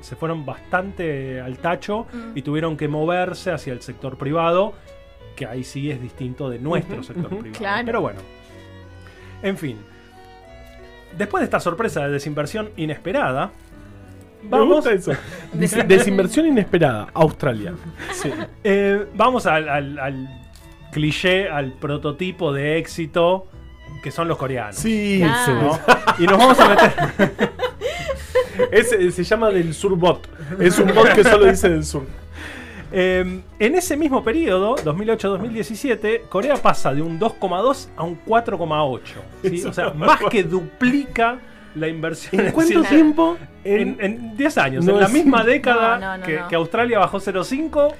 se 0.00 0.16
fueron 0.16 0.46
bastante 0.46 1.40
al 1.40 1.58
tacho 1.58 2.06
y 2.34 2.42
tuvieron 2.42 2.76
que 2.76 2.88
moverse 2.88 3.50
hacia 3.52 3.72
el 3.72 3.82
sector 3.82 4.16
privado, 4.16 4.72
que 5.36 5.46
ahí 5.46 5.62
sí 5.62 5.90
es 5.90 6.00
distinto 6.00 6.48
de 6.48 6.58
nuestro 6.58 7.02
sector 7.02 7.28
privado. 7.28 7.58
Claro. 7.58 7.86
Pero 7.86 8.00
bueno, 8.00 8.20
en 9.42 9.56
fin. 9.56 9.76
Después 11.16 11.40
de 11.42 11.44
esta 11.46 11.60
sorpresa 11.60 12.06
de 12.06 12.12
desinversión 12.12 12.70
inesperada, 12.76 13.50
Me 14.42 14.48
vamos, 14.50 14.76
gusta 14.76 14.92
eso. 14.92 15.12
Des- 15.52 15.88
desinversión 15.88 16.46
inesperada. 16.46 17.08
Australia. 17.14 17.74
Sí. 18.12 18.30
eh, 18.64 19.06
vamos 19.14 19.46
al, 19.46 19.68
al- 19.68 19.98
al 19.98 20.28
cliché, 20.92 21.48
al 21.48 21.72
prototipo 21.72 22.52
de 22.52 22.78
éxito 22.78 23.46
que 24.02 24.10
son 24.10 24.28
los 24.28 24.38
coreanos. 24.38 24.76
Sí, 24.76 25.22
sí. 25.44 25.50
¿no? 25.52 25.78
Y 26.18 26.26
nos 26.26 26.38
vamos 26.38 26.58
a 26.60 26.68
meter. 26.68 26.92
Ese 28.72 29.10
se 29.10 29.24
llama 29.24 29.50
del 29.50 29.74
sur 29.74 29.96
bot. 29.96 30.28
Es 30.58 30.78
un 30.78 30.94
bot 30.94 31.12
que 31.14 31.24
solo 31.24 31.46
dice 31.46 31.68
del 31.68 31.84
sur. 31.84 32.04
Eh, 32.92 33.42
en 33.58 33.74
ese 33.76 33.96
mismo 33.96 34.24
periodo, 34.24 34.74
2008-2017, 34.76 36.22
Corea 36.28 36.56
pasa 36.56 36.92
de 36.92 37.02
un 37.02 37.20
2,2 37.20 37.88
a 37.96 38.02
un 38.02 38.18
4,8. 38.24 39.00
¿sí? 39.44 39.54
Eso 39.56 39.68
O 39.68 39.72
sea, 39.72 39.90
me 39.90 40.06
más 40.06 40.20
que 40.30 40.42
duplica 40.42 41.38
la 41.74 41.88
inversión. 41.88 42.46
¿En 42.46 42.52
cuánto 42.52 42.72
ciencia. 42.72 42.90
tiempo? 42.90 43.36
En, 43.64 43.96
en 44.00 44.36
10 44.36 44.58
años. 44.58 44.84
No 44.84 44.92
en 44.94 45.00
la 45.00 45.06
es- 45.06 45.12
misma 45.12 45.44
década 45.44 45.98
No, 45.98 46.06
no, 46.12 46.18
no, 46.18 46.26
que, 46.26 46.38
no. 46.38 46.48
que 46.48 46.54
Australia 46.56 46.98
bajó 46.98 47.18
0,5, 47.20 47.94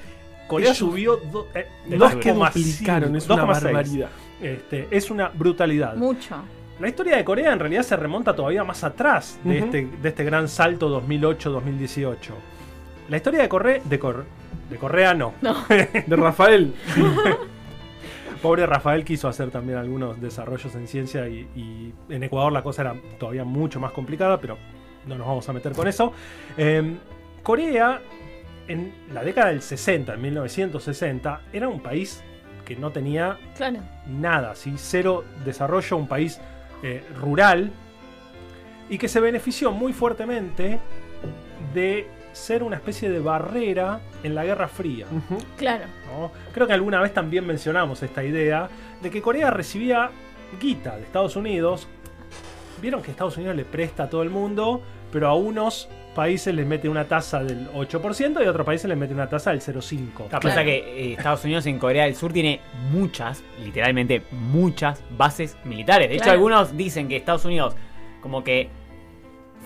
Corea 0.47 0.73
subió 0.73 1.19
eh, 1.53 1.67
Más 1.97 2.15
que 2.15 2.33
2,5, 2.33 2.53
duplicaron, 2.53 3.15
es 3.15 3.29
una 3.29 3.43
2,6. 3.43 3.47
barbaridad. 3.47 4.09
Este, 4.41 4.87
es 4.91 5.09
una 5.11 5.29
brutalidad. 5.29 5.95
Mucho. 5.95 6.35
La 6.79 6.87
historia 6.89 7.15
de 7.17 7.23
Corea 7.23 7.53
en 7.53 7.59
realidad 7.59 7.83
se 7.83 7.95
remonta 7.95 8.35
todavía 8.35 8.63
más 8.63 8.83
atrás 8.83 9.39
de, 9.43 9.59
este, 9.59 9.87
de 10.01 10.09
este 10.09 10.23
gran 10.23 10.47
salto 10.49 10.89
2008-2018. 11.01 12.15
La 13.09 13.17
historia 13.17 13.41
de 13.43 13.49
Correa, 13.49 13.81
de, 13.83 13.99
Cor- 13.99 14.25
de 14.69 14.77
Correa 14.77 15.13
no. 15.13 15.33
De 16.07 16.15
Rafael. 16.15 16.73
Pobre 18.41 18.65
Rafael 18.65 19.03
quiso 19.05 19.27
hacer 19.27 19.51
también 19.51 19.77
algunos 19.77 20.19
desarrollos 20.19 20.73
en 20.75 20.87
ciencia 20.87 21.27
y, 21.27 21.47
y 21.55 21.93
en 22.09 22.23
Ecuador 22.23 22.51
la 22.51 22.63
cosa 22.63 22.81
era 22.81 22.95
todavía 23.19 23.43
mucho 23.43 23.79
más 23.79 23.91
complicada, 23.91 24.39
pero 24.39 24.57
no 25.05 25.15
nos 25.17 25.27
vamos 25.27 25.47
a 25.47 25.53
meter 25.53 25.73
con 25.73 25.87
eso. 25.87 26.11
Eh, 26.57 26.97
Corea, 27.43 28.01
en 28.67 28.93
la 29.13 29.23
década 29.23 29.49
del 29.49 29.61
60, 29.61 30.13
en 30.15 30.21
1960, 30.21 31.41
era 31.53 31.67
un 31.67 31.81
país 31.81 32.23
que 32.65 32.75
no 32.75 32.91
tenía 32.91 33.37
Claro. 33.55 33.79
nada, 34.07 34.55
¿sí? 34.55 34.73
cero 34.77 35.23
desarrollo, 35.45 35.97
un 35.97 36.07
país 36.07 36.39
eh, 36.83 37.03
rural 37.19 37.71
y 38.89 38.97
que 38.97 39.07
se 39.07 39.19
benefició 39.19 39.71
muy 39.71 39.93
fuertemente 39.93 40.79
de 41.73 42.07
ser 42.33 42.63
una 42.63 42.77
especie 42.77 43.09
de 43.09 43.19
barrera 43.19 43.99
en 44.23 44.35
la 44.35 44.43
Guerra 44.43 44.67
Fría. 44.67 45.05
Claro. 45.57 45.85
¿no? 46.11 46.31
Creo 46.53 46.67
que 46.67 46.73
alguna 46.73 47.01
vez 47.01 47.13
también 47.13 47.45
mencionamos 47.45 48.03
esta 48.03 48.23
idea 48.23 48.69
de 49.01 49.09
que 49.09 49.21
Corea 49.21 49.51
recibía 49.51 50.11
guita 50.59 50.95
de 50.97 51.03
Estados 51.03 51.35
Unidos. 51.35 51.87
Vieron 52.81 53.01
que 53.01 53.11
Estados 53.11 53.37
Unidos 53.37 53.55
le 53.55 53.65
presta 53.65 54.03
a 54.03 54.09
todo 54.09 54.23
el 54.23 54.29
mundo, 54.29 54.81
pero 55.11 55.27
a 55.27 55.35
unos 55.35 55.87
países 56.15 56.53
les 56.53 56.65
mete 56.65 56.89
una 56.89 57.07
tasa 57.07 57.43
del 57.43 57.69
8% 57.71 58.43
y 58.43 58.45
a 58.45 58.49
otros 58.49 58.65
países 58.65 58.89
les 58.89 58.97
mete 58.97 59.13
una 59.13 59.29
tasa 59.29 59.51
del 59.51 59.61
0,5%. 59.61 60.29
La 60.31 60.39
pasa 60.39 60.63
que 60.63 60.77
eh, 60.77 61.13
Estados 61.13 61.43
Unidos 61.45 61.65
en 61.65 61.79
Corea 61.79 62.05
del 62.05 62.15
Sur 62.15 62.33
tiene 62.33 62.59
muchas, 62.91 63.43
literalmente 63.63 64.23
muchas 64.31 65.01
bases 65.17 65.57
militares. 65.63 66.09
De 66.09 66.15
hecho, 66.15 66.31
algunos 66.31 66.75
dicen 66.75 67.07
que 67.07 67.15
Estados 67.17 67.45
Unidos 67.45 67.75
como 68.21 68.43
que 68.43 68.69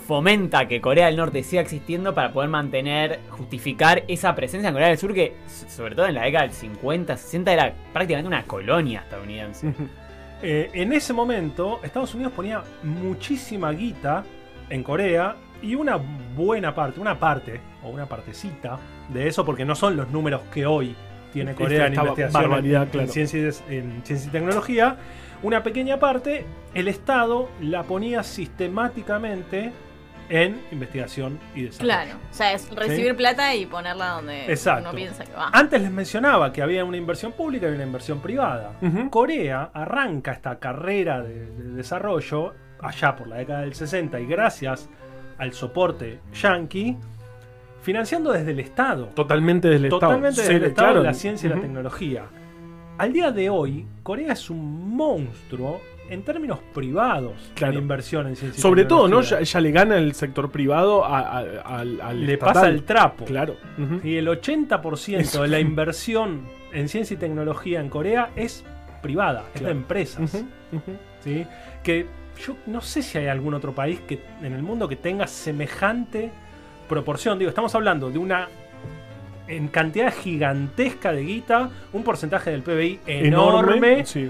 fomenta 0.05 0.67
que 0.67 0.79
Corea 0.81 1.07
del 1.07 1.15
Norte 1.15 1.43
siga 1.43 1.61
existiendo 1.61 2.13
para 2.13 2.31
poder 2.31 2.49
mantener, 2.49 3.19
justificar 3.29 4.03
esa 4.07 4.35
presencia 4.35 4.69
en 4.69 4.73
Corea 4.73 4.89
del 4.89 4.97
Sur 4.97 5.13
que, 5.13 5.35
sobre 5.47 5.95
todo 5.95 6.05
en 6.05 6.15
la 6.15 6.23
década 6.23 6.43
del 6.43 6.53
50, 6.53 7.17
60, 7.17 7.53
era 7.53 7.73
prácticamente 7.91 8.27
una 8.27 8.43
colonia 8.43 9.01
estadounidense. 9.01 9.73
Eh, 10.41 10.69
en 10.73 10.91
ese 10.91 11.13
momento, 11.13 11.79
Estados 11.81 12.13
Unidos 12.13 12.33
ponía 12.33 12.61
muchísima 12.83 13.71
guita 13.71 14.23
en 14.69 14.83
Corea 14.83 15.37
y 15.61 15.75
una 15.75 15.97
buena 16.35 16.75
parte, 16.75 16.99
una 16.99 17.17
parte 17.17 17.61
o 17.83 17.89
una 17.89 18.05
partecita 18.05 18.77
de 19.09 19.27
eso, 19.27 19.45
porque 19.45 19.63
no 19.63 19.75
son 19.75 19.95
los 19.95 20.09
números 20.11 20.41
que 20.53 20.65
hoy 20.65 20.93
tiene 21.33 21.55
Corea 21.55 21.87
en 21.87 21.95
investigación 21.95 22.87
claro. 22.91 23.07
ciencia 23.07 23.39
en 23.69 24.01
ciencia 24.03 24.27
y 24.27 24.31
tecnología. 24.31 24.97
Una 25.41 25.63
pequeña 25.63 25.99
parte, 25.99 26.45
el 26.73 26.89
Estado 26.89 27.49
la 27.61 27.83
ponía 27.83 28.21
sistemáticamente 28.21 29.71
en 30.29 30.61
investigación 30.71 31.39
y 31.53 31.63
desarrollo. 31.63 31.93
Claro. 31.93 32.19
O 32.31 32.33
sea, 32.33 32.53
es 32.53 32.69
recibir 32.69 33.15
plata 33.15 33.53
y 33.55 33.65
ponerla 33.65 34.09
donde 34.09 34.45
Exacto. 34.45 34.89
uno 34.89 34.95
piensa 34.95 35.23
que 35.23 35.33
va. 35.33 35.49
Antes 35.51 35.81
les 35.81 35.91
mencionaba 35.91 36.51
que 36.51 36.61
había 36.61 36.83
una 36.83 36.97
inversión 36.97 37.31
pública 37.31 37.69
y 37.69 37.73
una 37.73 37.83
inversión 37.83 38.19
privada. 38.19 38.73
Corea 39.09 39.69
arranca 39.73 40.31
esta 40.31 40.59
carrera 40.59 41.21
de, 41.21 41.45
de 41.45 41.71
desarrollo 41.75 42.53
allá 42.81 43.15
por 43.15 43.27
la 43.27 43.37
década 43.37 43.61
del 43.61 43.73
60 43.73 44.19
y 44.19 44.25
gracias 44.25 44.89
al 45.37 45.53
soporte 45.53 46.19
yankee 46.33 46.97
financiando 47.81 48.31
desde 48.31 48.51
el 48.51 48.59
Estado. 48.59 49.07
Totalmente 49.13 49.67
del 49.67 49.85
Estado. 49.85 49.99
Totalmente 49.99 50.41
desde 50.41 50.55
el 50.55 50.63
Estado 50.63 50.87
claro. 50.87 51.03
la 51.03 51.13
ciencia 51.13 51.47
y 51.47 51.53
la 51.53 51.61
tecnología. 51.61 52.25
Al 52.97 53.13
día 53.13 53.31
de 53.31 53.49
hoy, 53.49 53.85
Corea 54.01 54.33
es 54.33 54.49
un 54.49 54.95
monstruo 54.95 55.81
en 56.09 56.21
términos 56.23 56.59
privados 56.73 57.33
Claro. 57.55 57.73
de 57.73 57.79
inversión 57.79 58.27
en 58.27 58.35
ciencia 58.35 58.59
y 58.59 58.61
Sobre 58.61 58.85
todo, 58.85 59.07
¿no? 59.07 59.21
Ya, 59.21 59.41
ya 59.41 59.59
le 59.59 59.71
gana 59.71 59.97
el 59.97 60.13
sector 60.13 60.51
privado 60.51 61.03
a- 61.03 61.19
a- 61.19 61.39
al, 61.79 61.99
al 62.01 62.25
Le 62.25 62.33
estatal. 62.33 62.53
pasa 62.53 62.67
el 62.69 62.83
trapo. 62.83 63.25
Claro. 63.25 63.55
Y 64.03 64.15
el 64.17 64.27
80% 64.27 65.41
de 65.41 65.47
la 65.47 65.59
inversión 65.59 66.41
en 66.73 66.89
ciencia 66.89 67.15
y 67.15 67.17
tecnología 67.17 67.79
en 67.79 67.89
Corea 67.89 68.29
es 68.35 68.63
privada, 69.01 69.45
es 69.55 69.61
de 69.63 69.71
empresas. 69.71 70.43
¿sí? 71.23 71.45
Que 71.83 72.05
yo 72.45 72.55
no 72.67 72.81
sé 72.81 73.01
si 73.01 73.17
hay 73.17 73.27
algún 73.27 73.53
otro 73.53 73.73
país 73.73 73.99
que 74.07 74.19
en 74.43 74.53
el 74.53 74.61
mundo 74.61 74.87
que 74.87 74.95
tenga 74.97 75.25
semejante 75.25 76.31
proporción. 76.89 77.39
Digo, 77.39 77.49
estamos 77.49 77.73
hablando 77.75 78.09
de 78.11 78.17
una 78.19 78.47
en 79.47 79.67
cantidad 79.67 80.11
gigantesca 80.13 81.11
de 81.11 81.23
guita, 81.23 81.69
un 81.93 82.03
porcentaje 82.03 82.49
del 82.51 82.61
PBI 82.63 82.99
enorme, 83.05 84.05
Sí. 84.05 84.29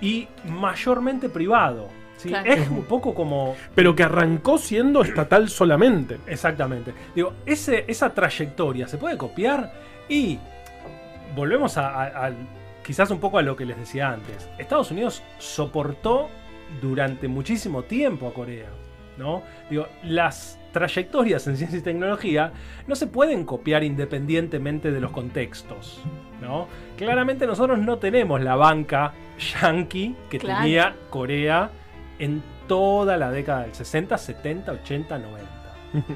Y 0.00 0.28
mayormente 0.44 1.28
privado. 1.28 1.88
¿sí? 2.16 2.28
Claro. 2.28 2.50
Es 2.50 2.68
un 2.68 2.84
poco 2.84 3.14
como 3.14 3.56
Pero 3.74 3.94
que 3.94 4.02
arrancó 4.02 4.58
siendo 4.58 5.02
estatal 5.02 5.48
solamente. 5.48 6.18
Exactamente. 6.26 6.92
Digo, 7.14 7.34
ese, 7.46 7.84
esa 7.88 8.12
trayectoria 8.12 8.88
se 8.88 8.98
puede 8.98 9.16
copiar 9.16 9.72
y 10.08 10.38
volvemos 11.34 11.76
a, 11.76 12.32
quizás 12.84 13.10
un 13.10 13.20
poco 13.20 13.38
a 13.38 13.42
lo 13.42 13.56
que 13.56 13.64
les 13.64 13.78
decía 13.78 14.10
antes. 14.10 14.48
Estados 14.58 14.90
Unidos 14.90 15.22
soportó 15.38 16.28
durante 16.80 17.28
muchísimo 17.28 17.82
tiempo 17.82 18.28
a 18.28 18.34
Corea. 18.34 18.68
¿no? 19.16 19.42
Digo, 19.68 19.86
las 20.02 20.58
trayectorias 20.72 21.46
en 21.46 21.56
ciencia 21.56 21.78
y 21.78 21.82
tecnología 21.82 22.52
no 22.86 22.94
se 22.94 23.06
pueden 23.06 23.44
copiar 23.44 23.84
independientemente 23.84 24.90
de 24.90 25.00
los 25.00 25.10
contextos. 25.10 26.00
¿No? 26.40 26.68
Claramente 26.96 27.46
nosotros 27.46 27.78
no 27.78 27.98
tenemos 27.98 28.40
la 28.40 28.56
banca 28.56 29.12
yankee 29.60 30.14
que 30.28 30.38
Claro. 30.38 30.60
tenía 30.62 30.96
Corea 31.10 31.70
en 32.18 32.42
toda 32.68 33.16
la 33.16 33.30
década 33.30 33.62
del 33.62 33.74
60, 33.74 34.16
70, 34.18 34.72
80, 34.72 35.18
90. 35.18 35.50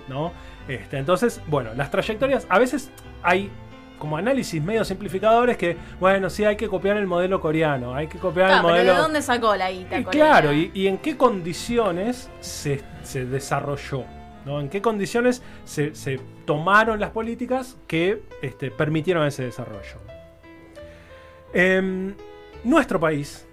¿no? 0.09 0.33
Este, 0.69 0.99
entonces, 0.99 1.41
bueno, 1.47 1.71
las 1.75 1.91
trayectorias, 1.91 2.47
a 2.49 2.59
veces 2.59 2.91
hay 3.23 3.51
como 3.99 4.17
análisis 4.17 4.63
medio 4.63 4.85
simplificadores 4.85 5.57
que, 5.57 5.77
bueno, 5.99 6.29
sí 6.29 6.45
hay 6.45 6.57
que 6.57 6.69
copiar 6.69 6.97
el 6.97 7.07
modelo 7.07 7.41
coreano, 7.41 7.95
hay 7.95 8.07
que 8.07 8.19
copiar 8.19 8.51
el 8.51 8.57
pero 8.59 8.69
modelo... 8.69 8.93
¿de 8.93 8.99
dónde 8.99 9.23
sacó 9.23 9.57
la 9.57 9.71
guita? 9.71 9.99
Y 9.99 10.05
claro, 10.05 10.53
y, 10.53 10.71
y 10.75 10.87
en 10.89 10.99
qué 10.99 11.17
condiciones 11.17 12.31
se, 12.41 12.83
se 13.03 13.25
desarrolló? 13.25 14.05
¿no? 14.45 14.61
¿En 14.61 14.69
qué 14.69 14.83
condiciones 14.83 15.43
se, 15.65 15.95
se 15.95 16.21
tomaron 16.45 17.01
las 17.01 17.11
políticas 17.11 17.77
que 17.87 18.23
este, 18.43 18.71
permitieron 18.71 19.27
ese 19.27 19.45
desarrollo? 19.45 19.97
Em, 21.55 22.15
nuestro 22.65 22.99
país, 22.99 23.47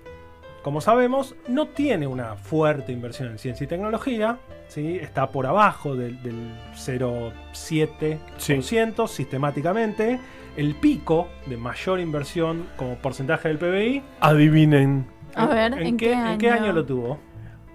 como 0.63 0.81
sabemos, 0.81 1.35
no 1.47 1.67
tiene 1.67 2.07
una 2.07 2.35
fuerte 2.35 2.91
inversión 2.91 3.29
en 3.29 3.37
ciencia 3.37 3.65
y 3.65 3.67
tecnología. 3.67 4.39
¿sí? 4.67 4.97
Está 4.97 5.29
por 5.29 5.45
abajo 5.45 5.95
del, 5.95 6.19
del 6.23 6.51
0,7% 6.75 9.07
sistemáticamente. 9.07 10.19
El 10.57 10.73
pico 10.75 11.29
de 11.45 11.55
mayor 11.57 11.99
inversión 11.99 12.67
como 12.75 12.95
porcentaje 12.95 13.47
del 13.47 13.57
PBI 13.57 14.03
Adivinen. 14.19 15.05
A 15.35 15.45
ver, 15.45 15.71
¿en, 15.73 15.95
qué, 15.95 16.13
año? 16.13 16.31
¿En 16.33 16.39
qué 16.39 16.49
año 16.49 16.73
lo 16.73 16.85
tuvo? 16.85 17.17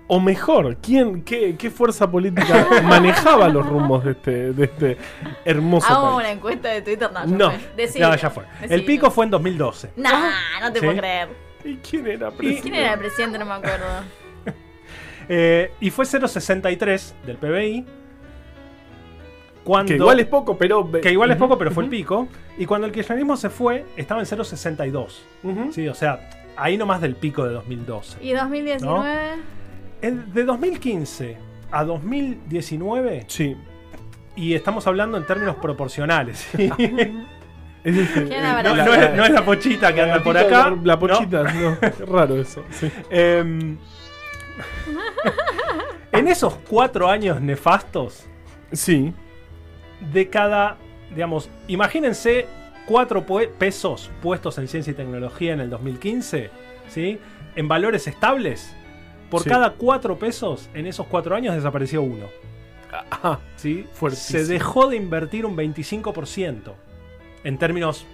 O 0.08 0.20
mejor, 0.20 0.76
¿quién, 0.76 1.22
qué, 1.24 1.56
qué 1.56 1.68
fuerza 1.70 2.08
política 2.10 2.66
manejaba 2.84 3.48
los 3.48 3.66
rumbos 3.66 4.04
de 4.04 4.12
este, 4.12 4.52
de 4.52 4.64
este 4.64 4.96
hermoso 5.44 5.86
Hagamos 5.88 6.14
país? 6.14 6.26
una 6.26 6.30
encuesta 6.30 6.68
de 6.68 6.82
Twitter. 6.82 7.10
No, 7.12 7.24
ya 7.26 7.36
No. 7.36 7.50
fue. 7.50 8.00
No, 8.00 8.16
ya 8.16 8.30
fue. 8.30 8.44
El 8.62 8.84
pico 8.84 9.10
fue 9.10 9.24
en 9.24 9.32
2012. 9.32 9.90
Nah, 9.96 10.10
no 10.60 10.72
te 10.72 10.78
¿Sí? 10.78 10.86
puedo 10.86 10.98
creer. 10.98 11.28
¿Y 11.64 11.76
quién 11.78 12.06
era 12.06 12.28
¿Quién 12.28 12.36
presidente? 12.36 12.80
era 12.80 12.92
el 12.92 12.98
presidente? 13.00 13.38
No 13.38 13.46
me 13.46 13.52
acuerdo. 13.54 13.86
Eh, 15.28 15.72
y 15.80 15.90
fue 15.90 16.04
0,63 16.04 17.12
del 17.26 17.36
PBI. 17.38 17.84
Cuando, 19.64 19.88
Que 19.88 19.96
igual 19.96 20.20
es 20.20 20.26
poco, 20.26 20.56
pero. 20.56 20.88
que 21.02 21.10
igual 21.10 21.32
es 21.32 21.36
poco, 21.36 21.58
pero 21.58 21.72
fue 21.72 21.82
el 21.82 21.90
pico. 21.90 22.28
Y 22.56 22.64
cuando 22.66 22.86
el 22.86 22.92
kirchnerismo 22.92 23.36
se 23.36 23.50
fue, 23.50 23.84
estaba 23.96 24.20
en 24.20 24.26
0,62. 24.26 25.22
ujú. 25.42 25.72
Sí, 25.72 25.88
o 25.88 25.94
sea, 25.94 26.30
ahí 26.56 26.76
nomás 26.76 27.00
del 27.00 27.16
pico 27.16 27.44
de 27.44 27.54
2012. 27.54 28.18
¿Y 28.22 28.32
2019? 28.34 29.32
El- 30.02 30.32
de 30.32 30.44
2015 30.44 31.36
a 31.70 31.84
2019, 31.84 33.24
Sí. 33.28 33.56
y 34.36 34.54
estamos 34.54 34.86
hablando 34.86 35.16
en 35.18 35.26
términos 35.26 35.56
proporcionales. 35.56 36.38
¿sí? 36.56 36.70
Es 37.84 37.94
decir, 37.94 38.26
¿Quién 38.26 38.42
eh, 38.42 38.46
habrá 38.48 38.62
no, 38.74 38.84
no 38.84 38.94
es, 38.94 39.14
no 39.14 39.24
es 39.24 39.30
la 39.30 39.44
pochita 39.44 39.94
que 39.94 40.00
anda 40.02 40.20
por 40.20 40.36
acá. 40.36 40.74
La 40.82 40.98
pochita, 40.98 41.44
no. 41.44 41.76
raro 42.12 42.34
eso. 42.40 42.64
Sí. 42.72 42.90
Em, 43.10 43.76
en 46.10 46.26
esos 46.28 46.54
cuatro 46.68 47.08
años 47.08 47.40
nefastos, 47.40 48.24
Sí. 48.72 49.12
de 50.12 50.28
cada, 50.28 50.78
digamos, 51.14 51.48
imagínense 51.68 52.46
cuatro 52.86 53.24
pesos 53.58 54.10
puestos 54.20 54.58
en 54.58 54.66
ciencia 54.66 54.90
y 54.90 54.94
tecnología 54.94 55.52
en 55.52 55.60
el 55.60 55.70
2015, 55.70 56.50
¿sí? 56.88 57.20
En 57.54 57.68
valores 57.68 58.08
estables, 58.08 58.74
por 59.30 59.42
Sí. 59.42 59.48
cada 59.50 59.72
cuatro 59.72 60.18
pesos 60.18 60.68
en 60.74 60.86
esos 60.86 61.06
cuatro 61.06 61.34
años 61.36 61.54
desapareció 61.54 62.02
uno, 62.02 62.26
Ajá. 63.10 63.40
¿sí? 63.56 63.86
Fuertísimo. 63.92 64.38
Se 64.40 64.46
dejó 64.52 64.88
de 64.88 64.96
invertir 64.96 65.44
un 65.46 65.56
25% 65.56 66.72
en 67.44 67.58
términos 67.58 68.06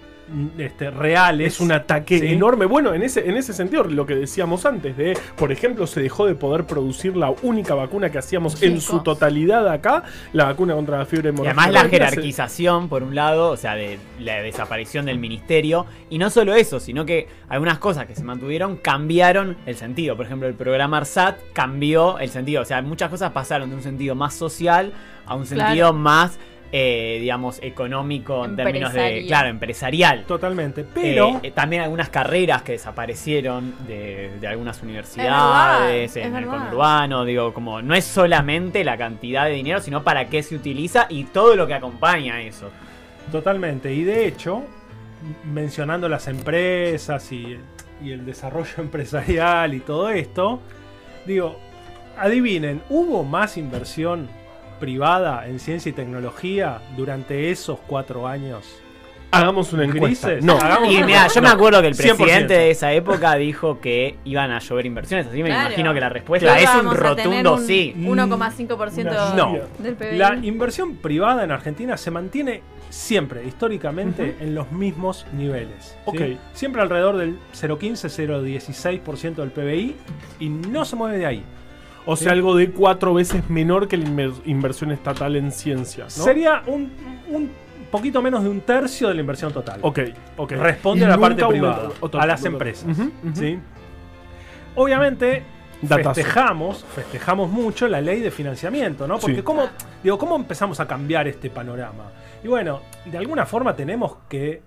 este, 0.57 0.89
reales. 0.91 1.53
Es 1.55 1.59
un 1.59 1.71
ataque 1.71 2.19
¿sí? 2.19 2.27
enorme. 2.27 2.65
Bueno, 2.65 2.93
en 2.93 3.03
ese, 3.03 3.29
en 3.29 3.37
ese 3.37 3.53
sentido, 3.53 3.83
lo 3.83 4.05
que 4.05 4.15
decíamos 4.15 4.65
antes, 4.65 4.95
de, 4.97 5.17
por 5.37 5.51
ejemplo, 5.51 5.85
se 5.87 6.01
dejó 6.01 6.25
de 6.25 6.35
poder 6.35 6.65
producir 6.65 7.15
la 7.15 7.31
única 7.43 7.75
vacuna 7.75 8.09
que 8.09 8.17
hacíamos 8.17 8.61
en 8.63 8.81
su 8.81 8.99
totalidad 9.01 9.67
acá, 9.67 10.03
la 10.33 10.45
vacuna 10.45 10.73
contra 10.75 10.97
la 10.97 11.05
fiebre 11.05 11.29
Y 11.29 11.33
hemorrágica. 11.33 11.61
además 11.63 11.83
la 11.83 11.89
jerarquización, 11.89 12.89
por 12.89 13.03
un 13.03 13.15
lado, 13.15 13.51
o 13.51 13.57
sea, 13.57 13.75
de 13.75 13.99
la 14.19 14.41
desaparición 14.41 15.05
del 15.05 15.19
ministerio. 15.19 15.85
Y 16.09 16.17
no 16.17 16.29
solo 16.29 16.53
eso, 16.55 16.79
sino 16.79 17.05
que 17.05 17.27
algunas 17.49 17.77
cosas 17.79 18.05
que 18.05 18.15
se 18.15 18.23
mantuvieron 18.23 18.77
cambiaron 18.77 19.57
el 19.65 19.75
sentido. 19.75 20.15
Por 20.15 20.25
ejemplo, 20.25 20.47
el 20.47 20.53
programa 20.55 20.97
ARSAT 20.97 21.37
cambió 21.53 22.19
el 22.19 22.29
sentido. 22.29 22.61
O 22.61 22.65
sea, 22.65 22.81
muchas 22.81 23.09
cosas 23.09 23.31
pasaron 23.31 23.69
de 23.69 23.75
un 23.75 23.83
sentido 23.83 24.15
más 24.15 24.33
social 24.33 24.91
a 25.25 25.35
un 25.35 25.43
Claro. 25.45 25.67
sentido 25.69 25.93
más, 25.93 26.37
eh, 26.75 27.19
digamos, 27.21 27.59
económico 27.61 28.43
en 28.43 28.55
términos 28.55 28.91
de, 28.93 28.99
Empresarial. 28.99 29.27
claro, 29.27 29.49
empresarial. 29.49 30.25
Totalmente. 30.25 30.83
Pero. 30.83 31.39
Eh, 31.43 31.51
también 31.51 31.83
algunas 31.83 32.09
carreras 32.09 32.63
que 32.63 32.71
desaparecieron 32.71 33.75
de, 33.87 34.31
de 34.41 34.47
algunas 34.47 34.81
universidades, 34.81 36.17
es 36.17 36.25
en 36.25 36.35
el 36.35 36.45
verdad. 36.45 36.63
conurbano, 36.65 37.25
digo, 37.25 37.53
como 37.53 37.83
no 37.83 37.93
es 37.93 38.05
solamente 38.05 38.83
la 38.83 38.97
cantidad 38.97 39.45
de 39.45 39.51
dinero, 39.51 39.81
sino 39.81 40.03
para 40.03 40.29
qué 40.29 40.41
se 40.41 40.55
utiliza 40.55 41.05
y 41.09 41.25
todo 41.25 41.55
lo 41.55 41.67
que 41.67 41.75
acompaña 41.75 42.37
a 42.37 42.41
eso. 42.41 42.71
Totalmente. 43.31 43.93
Y 43.93 44.03
de 44.03 44.25
hecho, 44.25 44.63
mencionando 45.43 46.09
las 46.09 46.27
empresas 46.27 47.31
y, 47.31 47.55
y 48.03 48.11
el 48.13 48.25
desarrollo 48.25 48.73
empresarial 48.79 49.75
y 49.75 49.79
todo 49.79 50.09
esto, 50.09 50.59
digo, 51.27 51.59
adivinen, 52.17 52.81
¿hubo 52.89 53.23
más 53.23 53.57
inversión 53.57 54.27
privada 54.87 55.47
en 55.47 55.59
ciencia 55.59 55.89
y 55.91 55.93
tecnología 55.93 56.81
durante 56.97 57.51
esos 57.51 57.79
cuatro 57.87 58.27
años? 58.27 58.65
Hagamos 59.31 59.71
una 59.71 59.85
encuesta. 59.85 60.27
Grises. 60.27 60.43
No. 60.45 60.57
Hagamos 60.57 60.91
Y 60.91 60.97
una- 60.97 61.05
mira, 61.05 61.27
yo 61.29 61.41
me 61.41 61.47
acuerdo 61.47 61.81
que 61.81 61.87
el 61.87 61.95
100%. 61.95 62.17
presidente 62.17 62.53
de 62.53 62.69
esa 62.69 62.91
época 62.91 63.33
dijo 63.35 63.79
que 63.79 64.17
iban 64.25 64.51
a 64.51 64.59
llover 64.59 64.85
inversiones, 64.85 65.27
así 65.27 65.41
me 65.41 65.49
Claro. 65.49 65.67
imagino 65.69 65.93
que 65.93 65.99
la 66.01 66.09
respuesta 66.09 66.59
es 66.59 66.69
un 66.75 66.93
rotundo 66.93 67.53
un 67.55 67.65
sí. 67.65 67.93
1,5% 67.97 69.33
No. 69.35 69.57
del 69.79 69.95
PBI. 69.95 70.17
La 70.17 70.35
inversión 70.35 70.97
privada 70.97 71.45
en 71.45 71.51
Argentina 71.51 71.95
se 71.97 72.11
mantiene 72.11 72.61
siempre, 72.89 73.43
históricamente, 73.47 74.35
en 74.41 74.53
los 74.53 74.69
mismos 74.73 75.25
niveles. 75.31 75.97
Siempre 76.51 76.81
alrededor 76.81 77.15
del 77.17 77.37
0,15-0,16% 77.53 79.35
del 79.41 79.51
PBI 79.51 79.95
y 80.41 80.49
no 80.49 80.83
se 80.85 80.95
mueve 80.95 81.17
de 81.17 81.25
ahí. 81.25 81.43
O 82.05 82.15
sea, 82.15 82.31
algo 82.33 82.55
de 82.55 82.71
cuatro 82.71 83.13
veces 83.13 83.49
menor 83.49 83.87
que 83.87 83.97
la 83.97 84.05
inver- 84.05 84.41
inversión 84.45 84.91
estatal 84.91 85.35
en 85.35 85.51
ciencia. 85.51 86.03
¿no? 86.05 86.09
Sería 86.09 86.61
un, 86.67 86.91
un 87.29 87.49
poquito 87.91 88.21
menos 88.21 88.43
de 88.43 88.49
un 88.49 88.61
tercio 88.61 89.07
de 89.07 89.13
la 89.13 89.21
inversión 89.21 89.53
total. 89.53 89.79
Ok, 89.83 89.99
ok. 90.37 90.51
Responde 90.53 91.01
Y 91.01 91.03
a 91.05 91.09
la 91.09 91.17
parte 91.17 91.45
privada, 91.45 91.89
a 92.19 92.25
las 92.25 92.43
empresas. 92.45 92.97
¿sí? 93.33 93.57
Obviamente, 94.75 95.43
Datazo. 95.81 96.13
festejamos, 96.15 96.83
festejamos 96.95 97.49
mucho 97.51 97.87
la 97.87 98.01
ley 98.01 98.19
de 98.21 98.31
financiamiento, 98.31 99.07
¿no? 99.07 99.19
Porque 99.19 99.37
Sí. 99.37 99.41
¿cómo, 99.43 99.67
digo, 100.03 100.17
¿cómo 100.17 100.35
empezamos 100.35 100.79
a 100.79 100.87
cambiar 100.87 101.27
este 101.27 101.49
panorama? 101.49 102.05
Y 102.43 102.47
bueno, 102.47 102.81
de 103.05 103.17
alguna 103.17 103.45
forma 103.45 103.75
tenemos 103.75 104.17
que, 104.29 104.61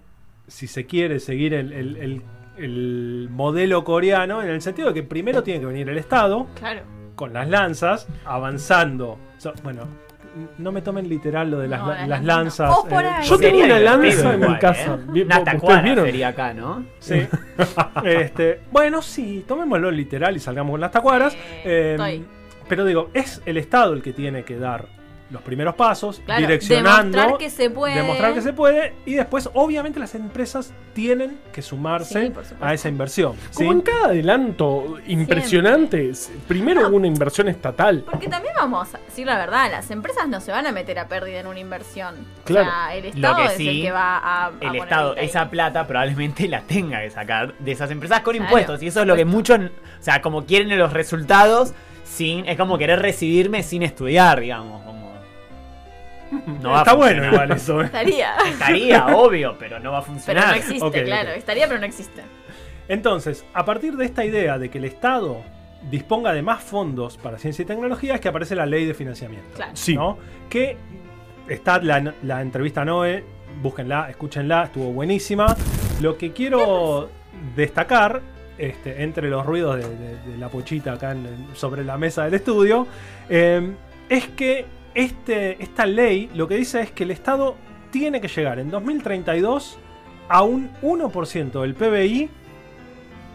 si 0.47 0.67
se 0.67 0.87
quiere, 0.87 1.19
seguir 1.21 1.55
el, 1.55 1.73
el- 1.73 1.97
el- 1.97 2.23
el 2.59 3.29
modelo 3.31 3.85
coreano, 3.85 4.43
en 4.43 4.49
el 4.49 4.63
sentido 4.63 4.89
de 4.89 4.95
que 4.95 5.03
primero 5.03 5.43
tiene 5.43 5.61
que 5.61 5.67
venir 5.67 5.89
el 5.91 5.99
Estado, 5.99 6.47
Claro. 6.59 6.81
Con 7.17 7.33
las 7.33 7.49
lanzas, 7.49 8.07
avanzando. 8.25 9.19
So- 9.39 9.53
bueno, 9.65 9.83
no 10.59 10.71
me 10.71 10.83
tomen 10.83 11.09
literal 11.09 11.51
lo 11.51 11.59
de 11.59 11.69
las, 11.69 11.81
No, 11.81 11.89
la- 11.89 12.07
las 12.07 12.25
lanzas 12.25 12.71
no. 12.71 12.85
Eh, 13.07 13.07
ahí. 13.07 13.27
Yo 13.27 13.39
tengo 13.39 13.59
Sería 13.59 13.65
una 13.65 13.79
lanza 13.81 14.35
en 14.35 14.41
mi 14.41 14.59
casa. 14.59 14.99
¿eh? 15.15 15.23
Una 15.25 15.45
sería 16.05 16.29
acá, 16.29 16.53
¿no? 16.55 16.85
Sí. 16.99 17.27
este, 18.05 18.61
bueno, 18.71 19.03
sí, 19.03 19.45
tomémoslo 19.49 19.91
literal 19.91 20.37
y 20.37 20.41
salgamos 20.41 20.73
con 20.73 20.81
las 20.81 20.91
tacuaras. 20.93 21.35
Eh, 21.35 21.39
Eh, 21.65 21.91
estoy. 21.93 22.25
pero 22.69 22.85
digo, 22.85 23.11
es 23.15 23.43
el 23.47 23.57
Estado 23.57 23.95
el 23.95 24.03
que 24.03 24.13
tiene 24.13 24.45
que 24.45 24.59
dar 24.59 24.87
los 25.31 25.43
primeros 25.43 25.75
pasos, 25.75 26.21
Claro, 26.25 26.41
direccionando. 26.41 27.17
demostrar 27.19 27.39
que 27.39 27.51
se 27.51 27.69
puede. 27.71 27.95
demostrar 27.97 28.35
que 28.35 28.43
se 28.43 28.53
puede 28.53 28.95
y 29.07 29.15
después 29.15 29.51
obviamente 29.55 29.99
las 29.99 30.15
empresas 30.15 30.73
tienen 30.95 31.39
que 31.53 31.63
sumarse 31.63 32.29
Sí, 32.29 32.33
a 32.61 32.73
esa 32.75 32.89
inversión. 32.89 33.35
¿sí? 33.51 33.57
Como 33.57 33.73
en 33.73 33.81
cada 33.81 34.07
adelanto 34.07 34.99
impresionante, 35.07 36.13
primero 36.49 36.83
No. 36.83 36.89
hubo 36.89 36.97
una 36.97 37.07
inversión 37.09 37.49
estatal. 37.49 38.05
Porque 38.11 38.29
también 38.29 38.55
vamos 38.57 38.95
a 38.95 38.99
decir 38.99 39.27
la 39.27 39.37
verdad, 39.37 39.71
las 39.71 39.91
empresas 39.91 40.29
no 40.29 40.41
se 40.41 40.53
van 40.53 40.67
a 40.67 40.73
meter 40.73 40.99
a 40.99 41.09
pérdida 41.09 41.41
en 41.41 41.47
una 41.49 41.59
inversión. 41.61 42.15
Claro. 42.45 42.69
O 42.69 42.71
sea, 42.71 42.95
el 42.95 43.03
Lo 43.05 43.09
Estado 43.11 43.37
que 43.37 43.45
es 43.47 43.53
sí, 43.55 43.69
el 43.69 43.83
que 43.83 43.91
va 43.93 44.19
a, 44.19 44.47
a 44.47 44.49
El 44.51 44.55
poner 44.59 44.77
Estado 44.83 45.17
esa 45.17 45.51
plata 45.51 45.87
probablemente 45.87 46.49
la 46.49 46.61
tenga 46.63 47.01
que 47.03 47.11
sacar 47.11 47.55
de 47.59 47.73
esas 47.73 47.91
empresas 47.91 48.21
con 48.21 48.35
Claro, 48.35 48.45
impuestos. 48.47 48.83
Y 48.83 48.87
eso 48.89 49.01
es 49.01 49.07
lo 49.07 49.17
que 49.17 49.25
muchos, 49.25 49.59
o 49.59 49.69
sea, 50.03 50.23
como 50.23 50.45
quieren 50.47 50.77
los 50.79 50.93
resultados, 50.93 51.73
sin 52.05 52.49
es 52.49 52.57
como 52.57 52.79
querer 52.79 53.01
recibirme 53.01 53.63
sin 53.63 53.83
estudiar, 53.83 54.41
digamos. 54.41 54.83
Como, 56.31 56.59
no 56.63 56.71
va 56.71 56.77
a 56.79 56.83
Está 56.83 56.95
bueno 56.95 57.25
igual 57.27 57.51
eso. 57.53 57.81
¿eh? 57.81 57.87
Estaría. 57.87 58.35
Estaría, 58.49 59.07
obvio, 59.17 59.57
pero 59.59 59.79
no 59.81 59.93
va 59.93 59.99
a 59.99 60.03
Pero 60.03 60.13
funcionar. 60.15 60.49
no 60.49 60.55
existe, 60.55 61.05
claro. 61.05 61.31
Estaría, 61.31 61.67
pero 61.69 61.81
no 61.81 61.87
existe. 61.87 62.23
Entonces, 62.89 63.45
a 63.53 63.65
partir 63.65 63.97
de 63.97 64.05
esta 64.05 64.25
idea 64.25 64.59
de 64.59 64.71
que 64.71 64.79
el 64.79 64.85
Estado 64.85 65.43
disponga 65.91 66.33
de 66.33 66.43
más 66.43 66.63
fondos 66.63 67.17
para 67.19 67.39
ciencia 67.39 67.63
y 67.63 67.67
tecnología 67.67 68.15
es 68.15 68.21
que 68.21 68.29
aparece 68.29 68.55
la 68.55 68.67
ley 68.67 68.85
de 68.87 68.95
financiamiento. 68.95 69.55
Claro. 69.55 69.73
Sí. 69.75 69.95
¿no? 69.95 70.19
Que 70.49 70.77
está 71.49 71.81
la, 71.81 72.15
la 72.23 72.43
entrevista 72.43 72.83
a 72.83 72.85
Noé, 72.85 73.25
búsquenla, 73.63 74.09
escúchenla, 74.11 74.65
estuvo 74.65 74.93
buenísima. 74.93 75.55
Lo 76.01 76.17
que 76.17 76.33
quiero 76.33 77.09
destacar, 77.55 78.21
este, 78.59 79.03
entre 79.03 79.29
los 79.29 79.45
ruidos 79.45 79.77
de, 79.77 79.83
de- 79.89 80.17
de 80.33 80.39
la 80.39 80.49
pochita 80.49 80.93
acá 80.95 81.13
en- 81.13 81.49
sobre 81.55 81.85
la 81.85 81.97
mesa 81.99 82.25
del 82.25 82.35
estudio, 82.35 82.87
eh, 83.29 83.73
es 84.09 84.29
que 84.29 84.65
este, 84.97 85.63
esta 85.63 85.85
ley 85.85 86.31
lo 86.35 86.49
que 86.49 86.57
dice 86.57 86.81
es 86.81 86.91
que 86.91 87.05
el 87.05 87.11
Estado 87.11 87.55
tiene 87.91 88.21
que 88.21 88.29
llegar 88.29 88.59
en 88.59 88.71
2032 88.71 89.79
a 90.29 90.43
un 90.43 90.73
1% 90.83 91.61
del 91.61 91.75
PBI 91.75 92.31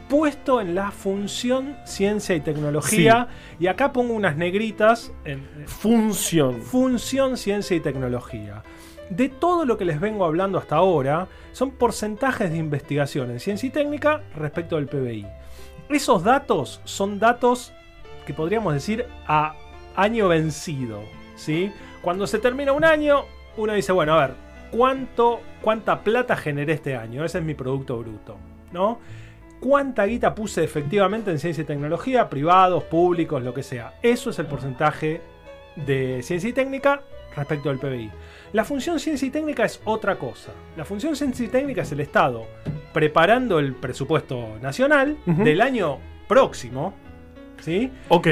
puesto 0.09 0.59
en 0.59 0.73
la 0.73 0.89
función 0.89 1.77
ciencia 1.85 2.35
y 2.35 2.41
tecnología. 2.41 3.27
Y 3.59 3.67
acá 3.67 3.93
pongo 3.93 4.13
unas 4.13 4.35
negritas 4.35 5.13
en, 5.23 5.47
Función. 5.67 6.63
función 6.63 7.37
ciencia 7.37 7.77
y 7.77 7.79
tecnología. 7.79 8.63
De 9.11 9.29
todo 9.29 9.63
lo 9.65 9.77
que 9.77 9.85
les 9.85 9.99
vengo 9.99 10.25
hablando 10.25 10.57
hasta 10.57 10.77
ahora, 10.77 11.27
son 11.51 11.71
porcentajes 11.71 12.49
de 12.49 12.57
investigación 12.57 13.29
en 13.29 13.39
ciencia 13.39 13.67
y 13.67 13.69
técnica 13.69 14.23
respecto 14.35 14.77
del 14.77 14.87
PBI. 14.87 15.27
Esos 15.89 16.23
datos 16.23 16.81
son 16.85 17.19
datos 17.19 17.71
que 18.25 18.33
podríamos 18.33 18.73
decir 18.73 19.05
a 19.27 19.53
año 19.95 20.27
vencido. 20.27 21.20
¿Sí? 21.41 21.71
Cuando 22.01 22.27
se 22.27 22.39
termina 22.39 22.71
un 22.71 22.85
año, 22.85 23.25
uno 23.57 23.73
dice, 23.73 23.91
bueno, 23.91 24.13
a 24.13 24.27
ver, 24.27 24.35
¿cuánto, 24.71 25.41
¿cuánta 25.61 26.03
plata 26.03 26.35
generé 26.35 26.73
este 26.73 26.95
año? 26.95 27.25
Ese 27.25 27.39
es 27.39 27.43
mi 27.43 27.53
producto 27.53 27.97
bruto. 27.97 28.37
¿no? 28.71 28.99
¿Cuánta 29.59 30.05
guita 30.05 30.33
puse 30.33 30.63
efectivamente 30.63 31.29
en 31.29 31.39
ciencia 31.39 31.61
y 31.61 31.65
tecnología? 31.65 32.29
Privados, 32.29 32.83
públicos, 32.85 33.43
lo 33.43 33.53
que 33.53 33.63
sea. 33.63 33.93
Eso 34.01 34.31
es 34.31 34.39
el 34.39 34.47
porcentaje 34.47 35.21
de 35.75 36.21
ciencia 36.23 36.49
y 36.49 36.53
técnica 36.53 37.01
respecto 37.35 37.69
al 37.69 37.77
PBI. 37.77 38.11
La 38.53 38.65
función 38.65 38.99
ciencia 38.99 39.27
y 39.27 39.31
técnica 39.31 39.63
es 39.63 39.79
otra 39.85 40.17
cosa. 40.17 40.51
La 40.75 40.83
función 40.83 41.15
ciencia 41.15 41.45
y 41.45 41.49
técnica 41.49 41.83
es 41.83 41.91
el 41.91 41.99
Estado 41.99 42.45
preparando 42.91 43.59
el 43.59 43.73
presupuesto 43.75 44.57
nacional 44.61 45.17
del 45.25 45.61
año 45.61 45.99
próximo, 46.27 46.93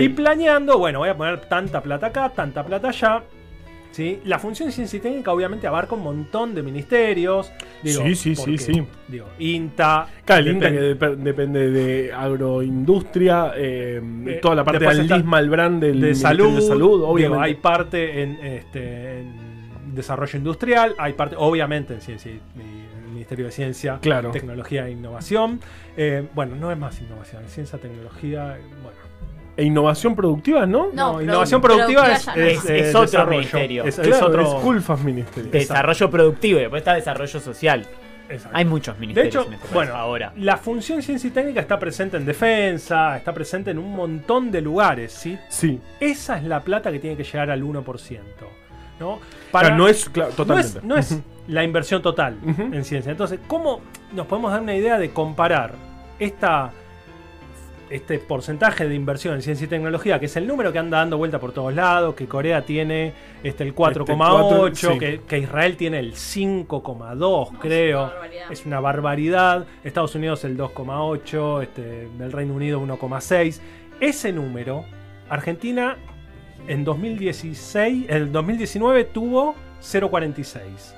Y 0.02 0.10
planeando, 0.10 0.78
bueno, 0.78 1.00
voy 1.00 1.10
a 1.10 1.16
poner 1.18 1.42
tanta 1.42 1.82
plata 1.82 2.08
acá, 2.08 2.30
tanta 2.30 2.64
plata 2.66 2.90
allá. 2.90 3.24
¿sí? 3.92 4.20
La 4.26 4.38
función 4.40 4.72
ciencia 4.72 4.98
y 4.98 5.00
técnica 5.02 5.32
obviamente 5.34 5.66
abarca 5.68 5.96
un 5.96 6.04
montón 6.04 6.54
de 6.54 6.62
ministerios. 6.62 7.52
Digo, 7.84 8.04
Sí, 8.04 8.16
sí, 8.16 8.36
sí, 8.36 8.42
porque, 8.42 8.58
sí. 8.60 8.84
Digo, 9.08 9.26
INTA. 9.40 10.08
Claro, 10.26 10.42
el 10.42 10.48
INTA 10.54 10.72
que 10.72 10.80
depende- 10.80 11.00
dep- 11.00 11.24
depende 11.24 11.72
de 11.72 12.14
agroindustria, 12.14 13.54
eh, 13.56 14.02
Eh, 14.28 14.40
toda 14.42 14.56
la 14.56 14.64
parte 14.64 14.86
de 14.86 15.02
está 15.02 15.16
Alisma, 15.16 15.40
el 15.40 15.50
brand 15.50 15.82
del 15.82 16.00
de 16.02 16.16
salud, 16.16 16.56
de 16.56 16.62
salud, 16.62 16.98
digo, 17.00 17.08
obviamente. 17.10 17.44
hay 17.46 17.56
parte 17.56 18.22
en, 18.24 18.32
este, 18.46 19.20
en 19.22 19.96
desarrollo 19.96 20.38
industrial, 20.38 20.96
hay 20.98 21.14
parte, 21.14 21.36
obviamente, 21.38 21.94
en 21.96 22.02
ciencia 22.02 22.32
y, 22.32 22.40
Ministerio 23.12 23.48
de 23.48 23.52
Ciencia, 23.52 23.98
Claro. 24.02 24.32
Tecnología 24.32 24.88
e 24.88 24.92
Innovación. 24.92 25.60
Eh, 25.98 26.26
bueno, 26.34 26.56
no 26.56 26.72
es 26.72 26.78
más 26.78 27.02
innovación, 27.02 27.44
es 27.44 27.52
ciencia, 27.52 27.78
tecnología, 27.78 28.58
bueno. 28.82 28.98
E 29.60 29.64
innovación 29.66 30.16
productiva, 30.16 30.66
¿no? 30.66 30.88
No, 30.94 30.94
No, 30.94 31.14
produ- 31.20 31.24
innovación 31.24 31.62
productiva 31.62 32.12
es, 32.14 32.26
ya 32.26 32.36
no. 32.36 32.42
es, 32.42 32.58
Es- 32.66 32.70
es 32.70 32.90
otro 32.96 33.02
desarrollo. 33.02 33.38
ministerio. 33.40 33.84
Es, 33.84 34.00
es 34.00 34.22
otro. 34.22 34.42
es 34.42 34.64
Culfas 34.64 35.02
Ministerio. 35.04 35.52
Desarrollo 35.52 36.10
productivo 36.10 36.60
y 36.60 36.62
después 36.62 36.80
está 36.82 36.94
desarrollo 36.94 37.40
social. 37.40 37.86
Exacto. 38.30 38.58
Hay 38.58 38.64
muchos 38.66 38.96
De 38.96 39.02
ministerios 39.02 39.34
hecho, 39.36 39.48
en 39.48 39.54
este 39.56 39.66
país 39.66 39.74
bueno, 39.74 39.96
ahora. 39.96 40.32
la 40.38 40.56
función 40.58 41.02
ciencia 41.02 41.28
y 41.28 41.32
técnica 41.32 41.60
está 41.62 41.80
presente 41.80 42.16
en 42.16 42.26
defensa, 42.26 43.18
está 43.18 43.34
presente 43.34 43.72
en 43.72 43.80
un 43.80 43.92
montón 43.96 44.52
de 44.52 44.62
lugares, 44.62 45.12
¿sí? 45.12 45.38
Sí. 45.50 45.82
Esa 46.00 46.38
es 46.38 46.44
la 46.44 46.62
plata 46.64 46.92
que 46.92 47.00
tiene 47.00 47.18
que 47.18 47.24
llegar 47.24 47.50
al 47.50 47.62
1%. 47.64 48.20
¿no? 49.00 49.20
Claro, 49.52 49.76
no 49.76 49.88
es, 49.88 50.10
claro, 50.10 50.32
no 50.46 50.58
es, 50.60 50.84
no 50.84 50.96
es 50.98 51.18
la 51.48 51.64
inversión 51.64 52.02
total 52.02 52.38
en 52.46 52.84
ciencia. 52.86 53.12
Entonces, 53.12 53.40
¿cómo 53.48 53.82
nos 54.14 54.28
podemos 54.28 54.52
dar 54.52 54.62
una 54.62 54.76
idea 54.76 54.98
de 55.00 55.10
comparar 55.12 55.74
esta, 56.20 56.72
este 57.90 58.20
porcentaje 58.20 58.88
de 58.88 58.96
inversión 58.96 59.36
en 59.36 59.42
ciencia 59.42 59.66
y 59.66 59.68
tecnología, 59.68 60.20
que 60.20 60.28
es 60.28 60.36
el 60.36 60.46
número 60.48 60.72
que 60.72 60.80
anda 60.80 61.00
dando 61.00 61.18
vuelta 61.18 61.40
por 61.40 61.52
todos 61.52 61.74
lados, 61.74 62.16
que 62.16 62.28
Corea 62.28 62.64
tiene 62.66 63.14
este, 63.44 63.64
el 63.64 63.74
4,8, 63.76 64.68
Este, 64.72 64.88
cuatro, 64.88 65.00
que, 65.00 65.22
que 65.28 65.38
Israel 65.40 65.76
tiene 65.78 66.00
el 66.00 66.14
5,2, 66.14 67.58
creo. 67.60 68.04
una 68.04 68.10
barbaridad. 68.14 68.52
Es 68.52 68.66
una 68.66 68.80
barbaridad. 68.80 69.66
Estados 69.84 70.16
Unidos 70.16 70.44
el 70.44 70.58
2,8, 70.58 71.64
este, 71.64 72.04
el 72.20 72.32
Reino 72.32 72.54
Unido 72.54 72.80
1,6. 72.82 73.60
Ese 74.00 74.32
número, 74.32 74.86
Argentina 75.30 75.98
en 76.68 76.84
2016, 76.84 78.06
el 78.10 78.32
2019 78.32 79.06
tuvo 79.06 79.56
0,46. 79.82 80.96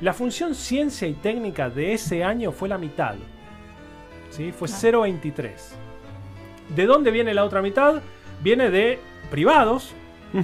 La 0.00 0.12
función 0.12 0.54
ciencia 0.54 1.08
y 1.08 1.14
técnica 1.14 1.70
de 1.70 1.92
ese 1.94 2.22
año 2.22 2.52
fue 2.52 2.68
la 2.68 2.78
mitad. 2.78 3.14
¿Sí? 4.30 4.52
Fue 4.52 4.68
Ah. 4.70 4.76
0,23. 4.80 5.74
¿De 6.68 6.86
dónde 6.86 7.10
viene 7.10 7.34
la 7.34 7.44
otra 7.44 7.62
mitad? 7.62 8.02
Viene 8.42 8.70
de 8.70 8.98
privados, 9.30 9.92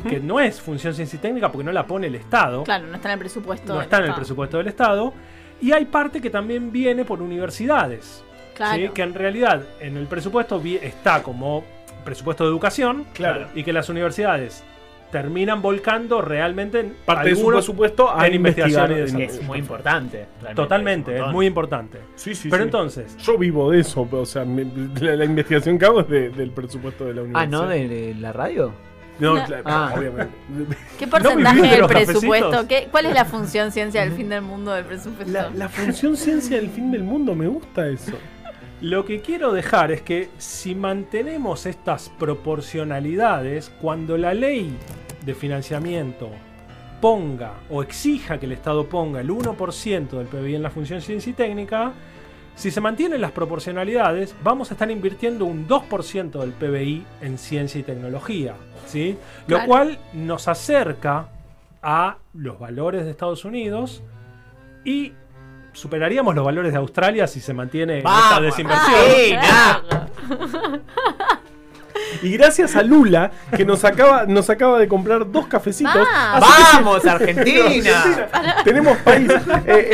que 0.09 0.19
no 0.21 0.41
es 0.41 0.61
función 0.61 0.95
ciencia 0.95 1.17
y 1.17 1.21
técnica 1.21 1.53
porque 1.53 1.65
no 1.65 1.73
la 1.73 1.87
pone 1.87 2.07
el 2.07 2.15
Estado 2.15 2.65
Claro, 2.65 2.87
no 2.87 2.95
está 2.97 3.09
en 3.09 3.13
el 3.15 3.19
presupuesto. 3.19 3.75
no 3.75 3.83
está 3.83 3.99
en 3.99 4.05
el 4.07 4.15
presupuesto 4.15 4.57
del 4.59 4.69
Estado. 4.69 5.13
Y 5.61 5.73
hay 5.73 5.85
parte 5.85 6.21
que 6.21 6.31
también 6.31 6.73
viene 6.73 7.05
por 7.05 7.21
universidades. 7.23 8.25
Claro. 8.55 8.81
¿sí? 8.83 8.89
Que 8.95 9.03
en 9.03 9.15
realidad 9.15 9.63
en 9.81 9.97
el 9.97 10.07
presupuesto 10.07 10.59
vi- 10.61 10.77
está 10.83 11.23
como 11.23 11.65
presupuesto 12.05 12.45
de 12.45 12.51
educación. 12.51 13.05
Claro. 13.15 13.49
Y 13.55 13.63
que 13.63 13.73
las 13.73 13.89
universidades 13.89 14.63
terminan 15.11 15.63
volcando 15.63 16.21
realmente 16.21 16.81
en 16.81 16.95
Parte 17.05 17.31
de 17.31 17.37
su 17.37 17.47
presupuesto 17.47 18.11
a 18.15 18.27
en 18.27 18.35
investigación 18.35 18.91
y 18.93 18.95
desarrollo. 18.97 19.27
Es 19.27 19.43
muy 19.43 19.59
importante. 19.59 20.27
realmente, 20.41 20.55
Totalmente, 20.55 21.17
es 21.19 21.27
muy 21.29 21.47
importante. 21.47 21.99
Sí, 22.17 22.35
sí, 22.35 22.49
Pero 22.51 22.65
sí. 22.65 22.69
entonces, 22.69 23.17
Yo 23.19 23.39
vivo 23.39 23.71
de 23.71 23.81
eso, 23.81 24.09
o 24.11 24.27
sea, 24.27 24.45
me- 24.45 24.67
la, 25.01 25.17
la 25.17 25.25
investigación 25.25 25.79
que 25.79 25.85
hago 25.87 26.01
es 26.01 26.09
de- 26.09 26.31
del 26.31 26.51
presupuesto 26.51 27.05
de 27.05 27.15
la 27.15 27.21
Ah, 27.21 27.25
universidad. 27.25 27.49
¿no? 27.63 27.69
¿De, 27.69 27.89
de 27.89 28.15
la 28.17 28.33
radio? 28.33 28.73
No, 29.21 29.37
No. 29.37 29.45
claro, 29.45 29.63
Ah. 29.67 29.95
obviamente. 29.97 30.33
¿Qué 30.99 31.07
¿No 31.07 31.11
porcentaje 31.13 31.61
del 31.69 31.87
presupuesto? 31.87 32.67
¿Qué, 32.67 32.89
¿Cuál 32.91 33.07
es 33.07 33.15
la 33.15 33.25
función 33.27 33.71
ciencia 33.71 34.01
del 34.01 34.13
fin 34.13 34.29
del 34.29 34.43
mundo 34.43 34.73
del 34.73 34.85
presupuesto? 34.85 35.33
La, 35.33 35.51
la 35.51 35.69
función 35.69 36.17
ciencia 36.17 36.57
del 36.57 36.69
fin 36.71 36.91
del 36.91 37.05
mundo, 37.05 37.35
me 37.37 37.47
gusta 37.47 37.87
eso. 37.89 38.13
Lo 38.85 39.07
que 39.07 39.23
quiero 39.23 39.55
dejar 39.55 39.93
es 39.93 40.03
que 40.03 40.29
si 40.37 40.75
mantenemos 40.75 41.65
estas 41.65 42.11
proporcionalidades, 42.19 43.73
cuando 43.81 44.19
la 44.19 44.35
ley 44.35 44.77
de 45.25 45.35
financiamiento 45.35 46.29
ponga 47.01 47.55
o 47.71 47.83
exija 47.83 48.39
que 48.39 48.45
el 48.45 48.53
Estado 48.53 48.87
ponga 48.87 49.23
el 49.23 49.31
1% 49.31 50.09
del 50.11 50.27
PBI 50.27 50.57
en 50.57 50.63
la 50.63 50.69
función 50.69 51.01
ciencia 51.01 51.31
y 51.31 51.33
técnica, 51.33 51.95
si 52.57 52.71
se 52.71 52.83
mantienen 52.83 53.23
las 53.23 53.33
proporcionalidades, 53.33 54.37
vamos 54.43 54.71
a 54.71 54.75
estar 54.75 54.91
invirtiendo 54.91 55.47
un 55.47 55.67
2% 55.67 56.39
del 56.41 56.53
PBI 56.53 57.07
en 57.23 57.39
ciencia 57.39 57.81
y 57.81 57.85
tecnología. 57.85 58.55
¿sí? 58.85 59.17
Lo 59.47 59.57
Claro. 59.57 59.67
cual 59.67 59.99
nos 60.13 60.47
acerca 60.47 61.29
a 61.83 62.19
los 62.35 62.59
valores 62.59 63.07
de 63.07 63.13
Estados 63.13 63.47
Unidos 63.47 64.03
y 64.85 65.15
superaríamos 65.75 66.35
los 66.35 66.45
valores 66.45 66.73
de 66.73 66.79
Australia 66.79 67.27
si 67.27 67.41
se 67.41 67.53
mantiene 67.53 67.99
esta 67.99 68.41
desinversión. 68.41 68.95
Sí, 69.07 69.35
Ah. 69.39 69.83
Y 72.25 72.33
gracias 72.33 72.75
a 72.75 72.83
Lula, 72.83 73.31
que 73.55 73.65
nos 73.65 73.85
acaba, 73.85 74.25
nos 74.25 74.49
acaba 74.49 74.79
de 74.79 74.89
comprar 74.89 75.31
dos 75.31 75.47
cafecitos. 75.47 75.93
Ah. 75.95 76.41
que 76.41 76.75
¡Vamos, 76.81 77.03
sí- 77.03 77.09
Argentina! 77.15 78.29
Tenemos 78.65 78.97
país. 78.99 79.31
Eh, 79.67 79.89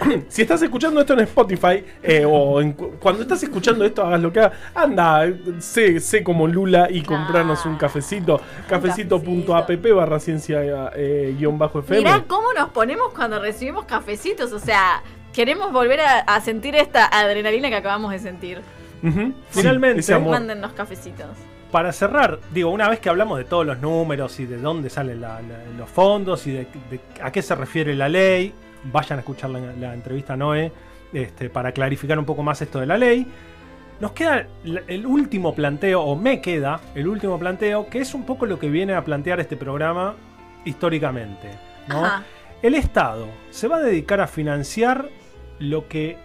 eh, 0.00 0.24
si 0.28 0.42
estás 0.42 0.62
escuchando 0.62 1.00
esto 1.00 1.12
en 1.12 1.20
Spotify, 1.20 1.84
eh, 2.02 2.24
o 2.26 2.60
en 2.62 2.72
cuando 2.72 3.22
estás 3.22 3.42
escuchando 3.42 3.84
esto, 3.84 4.02
hagas 4.02 4.20
lo 4.20 4.32
que 4.32 4.40
hagas. 4.40 4.52
Anda, 4.74 5.30
sé, 5.58 6.00
sé 6.00 6.22
como 6.24 6.46
Lula 6.46 6.88
y 6.90 7.02
comprarnos 7.02 7.66
un 7.66 7.76
cafecito. 7.76 8.40
Cafecito.app 8.68 9.70
barra 9.94 10.18
ciencia 10.20 10.90
eh, 10.94 11.34
guion 11.38 11.58
bajo 11.58 11.80
FM. 11.80 11.98
Mirá 12.00 12.24
cómo 12.26 12.52
nos 12.54 12.70
ponemos 12.70 13.12
cuando 13.14 13.40
recibimos 13.40 13.84
cafecitos. 13.84 14.52
O 14.52 14.58
sea, 14.58 15.02
queremos 15.32 15.70
volver 15.72 16.00
a, 16.00 16.20
a 16.20 16.40
sentir 16.40 16.74
esta 16.76 17.04
adrenalina 17.04 17.68
que 17.68 17.76
acabamos 17.76 18.10
de 18.12 18.18
sentir. 18.20 18.60
Sí, 19.02 19.34
Finalmente, 19.50 20.12
amor. 20.12 20.32
Mándennos 20.32 20.72
cafecitos. 20.72 21.26
Para 21.70 21.92
cerrar, 21.92 22.38
digo, 22.52 22.70
una 22.70 22.88
vez 22.88 22.98
que 23.00 23.08
hablamos 23.10 23.36
de 23.38 23.44
todos 23.44 23.66
los 23.66 23.78
números 23.80 24.40
y 24.40 24.46
de 24.46 24.56
dónde 24.56 24.88
salen 24.88 25.20
la- 25.20 25.42
la- 25.42 25.64
los 25.76 25.88
fondos 25.90 26.46
y 26.46 26.52
de, 26.52 26.66
de 26.90 27.00
a 27.22 27.30
qué 27.30 27.42
se 27.42 27.54
refiere 27.54 27.94
la 27.94 28.08
ley, 28.08 28.54
vayan 28.84 29.18
a 29.18 29.20
escuchar 29.20 29.50
la, 29.50 29.60
la 29.60 29.92
entrevista 29.92 30.32
a 30.32 30.36
Noé 30.36 30.72
este, 31.12 31.50
para 31.50 31.72
clarificar 31.72 32.18
un 32.18 32.24
poco 32.24 32.42
más 32.42 32.62
esto 32.62 32.80
de 32.80 32.86
la 32.86 32.96
ley. 32.96 33.26
Nos 34.00 34.12
queda 34.12 34.46
el 34.86 35.04
último 35.06 35.54
planteo, 35.54 36.02
o 36.02 36.14
me 36.16 36.40
queda 36.40 36.80
el 36.94 37.08
último 37.08 37.38
planteo, 37.38 37.88
que 37.90 37.98
es 37.98 38.14
un 38.14 38.24
poco 38.24 38.46
lo 38.46 38.58
que 38.58 38.70
viene 38.70 38.94
a 38.94 39.04
plantear 39.04 39.40
este 39.40 39.56
programa 39.56 40.14
históricamente. 40.64 41.50
¿no? 41.88 42.04
El 42.62 42.74
Estado 42.74 43.26
se 43.50 43.66
va 43.68 43.76
a 43.76 43.80
dedicar 43.80 44.20
a 44.20 44.26
financiar 44.26 45.08
lo 45.58 45.88
que 45.88 46.16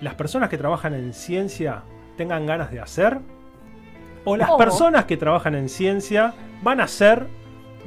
las 0.00 0.14
personas 0.14 0.48
que 0.48 0.58
trabajan 0.58 0.94
en 0.94 1.12
ciencia 1.14 1.82
tengan 2.16 2.44
ganas 2.46 2.70
de 2.70 2.80
hacer. 2.80 3.18
O 4.24 4.36
las 4.36 4.48
Ojo. 4.50 4.58
personas 4.58 5.04
que 5.06 5.16
trabajan 5.16 5.54
en 5.54 5.68
ciencia 5.68 6.34
van 6.62 6.80
a 6.80 6.84
hacer 6.84 7.26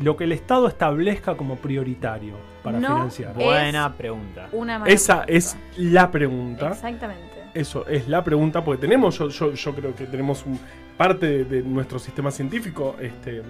lo 0.01 0.17
que 0.17 0.25
el 0.25 0.33
Estado 0.33 0.67
establezca 0.67 1.35
como 1.37 1.55
prioritario 1.55 2.35
para 2.63 2.79
No. 2.79 2.87
financiar. 2.95 3.33
Buena 3.33 3.93
pregunta. 3.93 4.49
Una 4.51 4.83
Esa 4.85 5.21
pregunta. 5.25 5.33
es 5.33 5.57
la 5.77 6.11
pregunta. 6.11 6.67
Exactamente. 6.69 7.23
Eso 7.53 7.87
es 7.87 8.07
la 8.09 8.21
pregunta, 8.23 8.63
porque 8.65 8.81
tenemos, 8.81 9.17
yo, 9.17 9.29
yo, 9.29 9.53
yo 9.53 9.73
creo 9.75 9.95
que 9.95 10.05
tenemos 10.05 10.45
un, 10.45 10.59
parte 10.97 11.25
de, 11.27 11.45
de 11.45 11.61
nuestro 11.61 11.99
sistema 11.99 12.29
científico 12.31 12.97
este, 12.99 13.41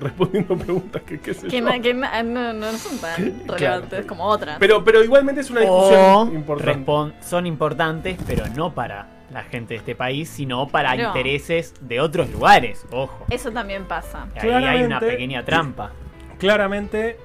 respondiendo 0.00 0.56
preguntas 0.58 1.02
que 1.02 1.18
qué 1.18 1.34
sé 1.34 1.48
Que, 1.48 1.58
yo. 1.58 1.64
na- 1.64 1.80
que 1.80 1.92
na- 1.94 2.22
no, 2.22 2.52
no 2.52 2.70
son 2.72 2.98
tan 2.98 3.42
relevantes 3.48 4.06
como 4.06 4.24
otras. 4.24 4.56
Pero, 4.60 4.84
pero 4.84 5.02
igualmente 5.02 5.40
es 5.40 5.50
una 5.50 5.62
discusión 5.62 6.28
O 6.28 6.32
importante. 6.32 7.14
son 7.22 7.46
importantes, 7.46 8.16
pero 8.24 8.44
no 8.54 8.72
para 8.72 9.08
la 9.32 9.44
gente 9.44 9.74
de 9.74 9.78
este 9.78 9.94
país, 9.94 10.28
sino 10.28 10.68
para 10.68 10.92
Claro. 10.94 11.08
intereses 11.16 11.74
de 11.80 12.00
otros 12.00 12.30
lugares. 12.30 12.84
Ojo. 12.90 13.26
Eso 13.30 13.50
también 13.52 13.84
pasa. 13.84 14.26
Ahí 14.36 14.50
hay 14.50 14.82
una 14.82 14.98
pequeña 15.00 15.44
trampa. 15.44 15.92
Claramente 16.38 17.16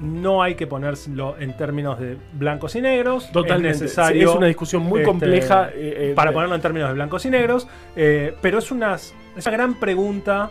no 0.00 0.42
hay 0.42 0.54
que 0.54 0.66
ponerlo 0.66 1.36
en 1.38 1.54
términos 1.56 1.98
de 2.00 2.16
blancos 2.32 2.74
y 2.74 2.80
negros. 2.80 3.30
Totalmente. 3.32 3.76
Es 3.76 3.82
necesario. 3.82 4.22
Sí, 4.28 4.30
es 4.30 4.36
una 4.36 4.46
discusión 4.46 4.82
muy 4.82 5.00
este, 5.00 5.10
compleja. 5.10 5.68
eh, 5.74 6.10
eh, 6.10 6.12
para 6.16 6.32
ponerlo 6.32 6.54
en 6.54 6.62
términos 6.62 6.88
de 6.88 6.94
blancos 6.94 7.24
y 7.26 7.30
negros. 7.30 7.68
eh, 7.96 8.34
pero 8.40 8.58
es 8.58 8.70
una, 8.70 8.94
es 8.94 9.12
una 9.46 9.50
gran 9.50 9.74
pregunta 9.74 10.50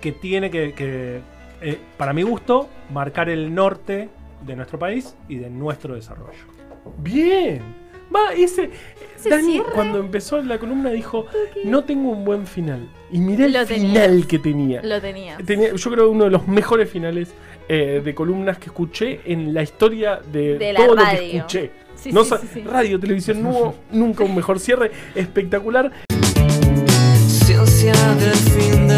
que 0.00 0.10
tiene 0.12 0.50
que, 0.50 0.72
que, 0.72 1.20
eh, 1.60 1.78
para 1.96 2.12
mi 2.12 2.22
gusto, 2.22 2.68
marcar 2.92 3.28
el 3.28 3.54
norte 3.54 4.08
de 4.42 4.56
nuestro 4.56 4.78
país 4.78 5.16
y 5.28 5.36
de 5.36 5.48
nuestro 5.50 5.94
desarrollo. 5.94 6.38
Bien. 6.98 7.77
Va, 8.14 8.32
ese. 8.34 8.70
Dani, 9.28 9.60
cuando 9.74 9.98
empezó 9.98 10.40
la 10.42 10.58
columna, 10.58 10.90
dijo: 10.90 11.26
No 11.64 11.84
tengo 11.84 12.10
un 12.10 12.24
buen 12.24 12.46
final. 12.46 12.88
Y 13.10 13.18
miré 13.18 13.46
el 13.46 13.52
Lo 13.52 13.66
final 13.66 14.26
que 14.26 14.38
tenía. 14.38 14.80
Lo. 14.82 15.00
Tenía- 15.00 15.38
Yo 15.74 15.90
creo 15.90 16.04
que 16.04 16.10
uno 16.10 16.24
de 16.24 16.30
los 16.30 16.46
mejores 16.48 16.88
finales 16.90 17.30
eh, 17.68 18.00
de 18.04 18.14
columnas 18.14 18.58
que 18.58 18.66
escuché 18.66 19.20
en 19.26 19.52
la 19.52 19.62
historia 19.62 20.20
de, 20.32 20.56
De 20.58 20.72
la 20.72 20.80
todo 20.86 20.94
lo 20.94 21.04
que 21.04 21.36
escuché. 21.36 21.70
Sí, 21.96 22.12
No 22.12 22.22
sí, 22.22 22.30
sa- 22.30 22.38
sí, 22.38 22.46
sí. 22.54 22.60
Radio, 22.62 22.98
televisión, 23.00 23.42
no 23.42 23.50
hubo 23.50 23.74
nunca 23.90 24.22
un 24.24 24.34
mejor 24.34 24.60
cierre. 24.60 24.90
Espectacular. 25.14 25.90
Ciencia 27.26 27.92
del 28.14 28.34
fin 28.34 28.88